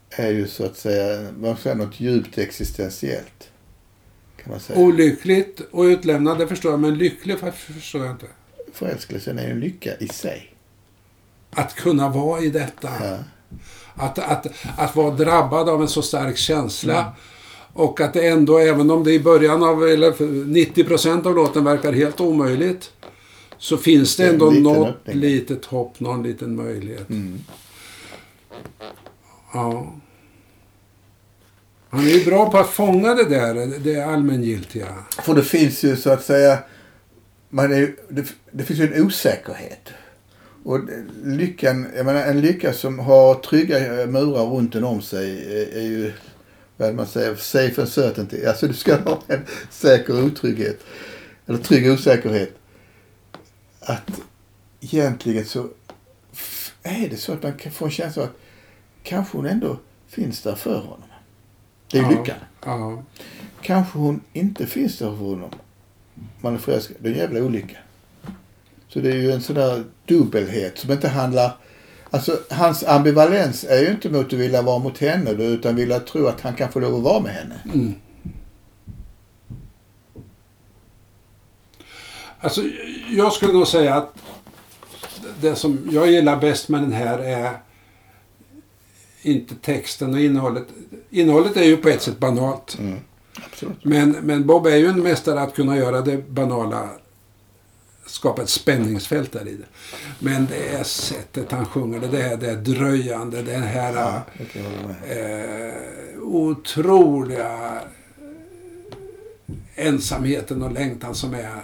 är 0.09 0.31
ju 0.31 0.47
så 0.47 0.65
att 0.65 0.77
säga, 0.77 1.31
man 1.39 1.57
säger 1.57 1.75
något 1.75 1.99
djupt 1.99 2.37
existentiellt. 2.37 3.50
Kan 4.43 4.51
man 4.51 4.59
säga. 4.59 4.79
Olyckligt 4.79 5.61
och 5.71 5.83
utlämnad, 5.83 6.37
det 6.37 6.47
förstår 6.47 6.71
jag. 6.71 6.79
Men 6.79 6.97
lycklig 6.97 7.37
förstår 7.39 8.05
jag 8.05 8.11
inte. 8.11 8.25
Förälskelsen 8.73 9.39
är 9.39 9.43
ju 9.43 9.51
en 9.51 9.59
lycka 9.59 9.97
i 9.99 10.07
sig. 10.07 10.53
Att 11.51 11.75
kunna 11.75 12.09
vara 12.09 12.41
i 12.41 12.49
detta. 12.49 12.89
Ja. 13.01 13.17
Att, 13.95 14.19
att, 14.19 14.47
att 14.77 14.95
vara 14.95 15.11
drabbad 15.11 15.69
av 15.69 15.81
en 15.81 15.87
så 15.87 16.01
stark 16.01 16.37
känsla. 16.37 17.13
Och 17.73 18.01
att 18.01 18.13
det 18.13 18.27
ändå, 18.27 18.57
även 18.59 18.91
om 18.91 19.03
det 19.03 19.11
i 19.13 19.19
början 19.19 19.63
av, 19.63 19.87
eller 19.87 20.11
90% 20.11 21.27
av 21.27 21.35
låten 21.35 21.63
verkar 21.63 21.93
helt 21.93 22.19
omöjligt. 22.19 22.91
Så 23.57 23.77
finns 23.77 24.15
det 24.15 24.27
ändå 24.27 24.49
liten 24.49 24.63
något 24.63 24.87
öppning. 24.87 25.19
litet 25.19 25.65
hopp, 25.65 25.99
någon 25.99 26.23
liten 26.23 26.55
möjlighet. 26.55 27.09
Mm. 27.09 27.39
Ja. 29.53 29.93
Han 31.91 32.07
är 32.07 32.11
ju 32.11 32.25
bra 32.25 32.51
på 32.51 32.57
att 32.57 32.69
fånga 32.69 33.13
det 33.13 33.29
där, 33.29 33.79
det 33.79 34.01
allmängiltiga. 34.01 34.87
För 35.23 35.33
det 35.33 35.43
finns 35.43 35.83
ju 35.83 35.95
så 35.95 36.09
att 36.09 36.23
säga, 36.23 36.59
man 37.49 37.73
är, 37.73 37.95
det, 38.09 38.25
det 38.51 38.63
finns 38.63 38.79
ju 38.79 38.93
en 38.93 39.05
osäkerhet. 39.05 39.89
Och 40.63 40.79
lyckan, 41.23 41.87
jag 41.95 42.05
menar 42.05 42.25
en 42.25 42.41
lycka 42.41 42.73
som 42.73 42.99
har 42.99 43.35
trygga 43.35 43.79
murar 44.07 44.45
runt 44.45 44.73
den 44.73 44.83
om 44.83 45.01
sig 45.01 45.45
är, 45.61 45.77
är 45.77 45.81
ju, 45.81 46.13
vad 46.77 46.95
man 46.95 47.07
säger, 47.07 47.35
safe 47.35 47.81
and 47.81 47.89
certainty. 47.89 48.45
Alltså 48.45 48.67
du 48.67 48.73
ska 48.73 48.95
ha 48.95 49.21
en 49.27 49.45
säker 49.69 50.23
otrygghet. 50.25 50.79
Eller 51.47 51.57
trygg 51.57 51.91
osäkerhet. 51.91 52.51
Att 53.79 54.11
egentligen 54.81 55.45
så 55.45 55.67
är 56.83 57.09
det 57.09 57.17
så 57.17 57.33
att 57.33 57.43
man 57.43 57.53
kan 57.53 57.71
få 57.71 57.85
en 57.85 57.91
känsla 57.91 58.23
av 58.23 58.29
att 58.29 58.35
kanske 59.03 59.37
hon 59.37 59.45
ändå 59.45 59.79
finns 60.07 60.41
där 60.41 60.55
för 60.55 60.77
honom. 60.77 61.10
Det 61.91 61.97
är 61.97 62.03
Ja. 62.03 62.09
lyckan. 62.09 62.35
Ja. 62.65 63.03
Kanske 63.61 63.97
hon 63.97 64.21
inte 64.33 64.67
finns 64.67 64.97
där 64.97 65.09
för 65.09 65.15
honom. 65.25 65.49
Man 66.41 66.53
är 66.53 66.57
förälskad. 66.57 66.97
Det 66.99 67.09
är 67.09 67.13
en 67.13 67.19
jävla 67.19 67.39
olycka. 67.39 67.77
Så 68.87 68.99
det 68.99 69.09
är 69.09 69.15
ju 69.15 69.31
en 69.31 69.41
sån 69.41 69.55
där 69.55 69.83
dubbelhet 70.05 70.77
som 70.77 70.91
inte 70.91 71.07
handlar... 71.07 71.57
Alltså 72.09 72.39
hans 72.49 72.83
ambivalens 72.83 73.63
är 73.63 73.81
ju 73.81 73.87
inte 73.91 74.09
mot 74.09 74.25
att 74.25 74.33
vilja 74.33 74.61
vara 74.61 74.79
mot 74.79 74.97
henne 74.97 75.31
utan 75.31 75.75
vilja 75.75 75.99
tro 75.99 76.27
att 76.27 76.41
han 76.41 76.53
kan 76.53 76.71
få 76.71 76.79
lov 76.79 76.95
att 76.95 77.03
vara 77.03 77.19
med 77.19 77.31
henne. 77.33 77.55
Alltså, 82.39 82.61
jag 83.09 83.33
skulle 83.33 83.53
nog 83.53 83.67
säga 83.67 83.95
att 83.95 84.13
det 85.41 85.55
som 85.55 85.87
jag 85.91 86.11
gillar 86.11 86.37
bäst 86.37 86.69
med 86.69 86.81
den 86.81 86.91
här 86.91 87.19
är 87.19 87.51
inte 89.21 89.55
texten 89.55 90.13
och 90.13 90.19
innehållet. 90.19 90.67
Innehållet 91.09 91.57
är 91.57 91.63
ju 91.63 91.77
på 91.77 91.89
ett 91.89 92.01
sätt 92.01 92.19
banalt. 92.19 92.77
Absolut. 93.45 93.85
Men, 93.85 94.11
men 94.11 94.47
Bob 94.47 94.67
är 94.67 94.75
ju 94.75 94.87
en 94.87 95.03
mästare 95.03 95.41
att 95.41 95.55
kunna 95.55 95.77
göra 95.77 96.01
det 96.01 96.29
banala. 96.29 96.89
Skapa 98.05 98.41
ett 98.41 98.49
spänningsfält 98.49 99.31
där 99.31 99.47
i 99.47 99.55
det. 99.55 99.65
Men 100.19 100.45
det 100.45 100.67
är 100.67 100.83
sättet 100.83 101.51
han 101.51 101.65
sjunger 101.65 101.99
det. 101.99 102.07
Det 102.07 102.21
är 102.21 102.37
det 102.37 102.49
är 102.49 102.55
dröjande. 102.55 103.41
Det 103.41 103.57
här 103.57 103.93
Ja, 103.93 104.21
eh, 105.15 106.21
otroliga 106.21 107.81
ensamheten 109.75 110.63
och 110.63 110.71
längtan 110.71 111.15
som 111.15 111.33
är 111.33 111.61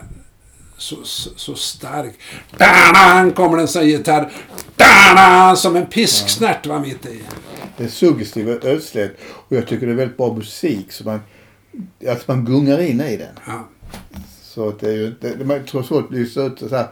så, 0.77 0.95
så, 1.03 1.29
så 1.35 1.55
stark. 1.55 2.13
Danan 2.57 3.31
kommer 3.31 3.57
den 3.57 3.67
som 3.67 3.87
gitarr. 3.87 4.31
Danan 4.75 5.57
som 5.57 5.75
en 5.75 5.85
pisksnärt 5.85 6.65
var 6.65 6.79
mitt 6.79 7.05
i. 7.05 7.21
Det 7.77 7.83
är 7.83 7.87
suggestiv 7.87 8.49
och 8.49 8.65
ödslighet. 8.65 9.11
Och 9.21 9.55
jag 9.55 9.67
tycker 9.67 9.85
det 9.85 9.91
är 9.91 9.95
väldigt 9.95 10.17
bra 10.17 10.33
musik. 10.33 10.91
Så 10.91 11.03
man, 11.03 11.19
att 12.07 12.27
man 12.27 12.45
gungar 12.45 12.81
in 12.81 13.01
i 13.01 13.17
den. 13.17 13.35
Ja. 13.47 13.67
Så 14.41 14.69
att 14.69 14.79
det 14.79 14.89
är 14.89 14.95
ju 14.95 15.07
inte... 15.07 15.37
Man 15.43 15.65
tror 15.65 15.83
så 15.83 15.99
att 15.99 16.29
ser 16.29 16.47
ut 16.47 16.59
så 16.59 16.75
här. 16.75 16.87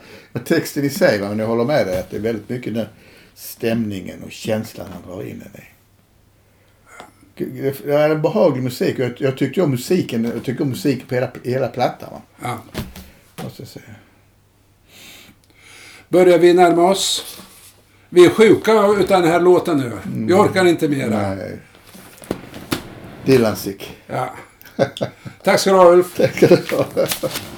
Texten 0.46 0.84
i 0.84 0.90
sig, 0.90 1.20
men 1.20 1.40
jag 1.40 1.48
håller 1.48 1.66
med 1.66 1.88
dig 1.88 2.00
att 2.00 2.10
det 2.10 2.18
är 2.18 2.22
väldigt 2.22 2.50
mycket 2.50 2.74
den 2.74 2.88
stämningen 3.36 4.24
och 4.24 4.32
känslan 4.32 4.88
han 4.94 5.02
drar 5.12 5.24
in 5.24 5.40
den 5.40 5.62
i. 5.62 5.66
Det 7.38 7.94
är 7.94 8.10
en 8.10 8.22
behaglig 8.22 8.64
musik. 8.64 9.00
Jag, 9.00 9.14
jag 9.18 9.38
tyckte 9.38 9.62
om 9.62 9.72
musiken. 9.72 10.24
Jag 10.24 10.44
tycker 10.44 10.62
om 10.62 10.70
musik 10.70 11.08
på 11.08 11.16
hela, 11.16 11.32
hela 11.44 11.68
plattan. 11.68 12.10
Va? 12.12 12.22
Ja. 12.42 12.64
Måste 13.44 13.62
jag 13.62 13.70
säga. 13.70 13.96
Börjar 16.10 16.40
vi 16.40 16.54
närma 16.54 16.90
oss? 16.90 17.38
Vi 18.10 18.26
är 18.26 18.30
sjuka 18.30 18.88
utan 19.00 19.22
den 19.22 19.32
här 19.32 19.40
låten 19.40 19.78
nu. 19.78 19.92
Vi 20.28 20.34
orkar 20.34 20.66
inte 20.66 20.88
mera. 20.88 21.36
Nej. 21.36 21.60
Dylan. 23.26 23.56
Ja. 24.08 24.30
Tack 25.44 25.60
ska 25.60 25.72
du 25.72 25.78
ha 25.78 25.92
Ulf. 25.92 26.18
Tackar 26.18 26.48
du 26.48 26.58
för. 26.58 27.55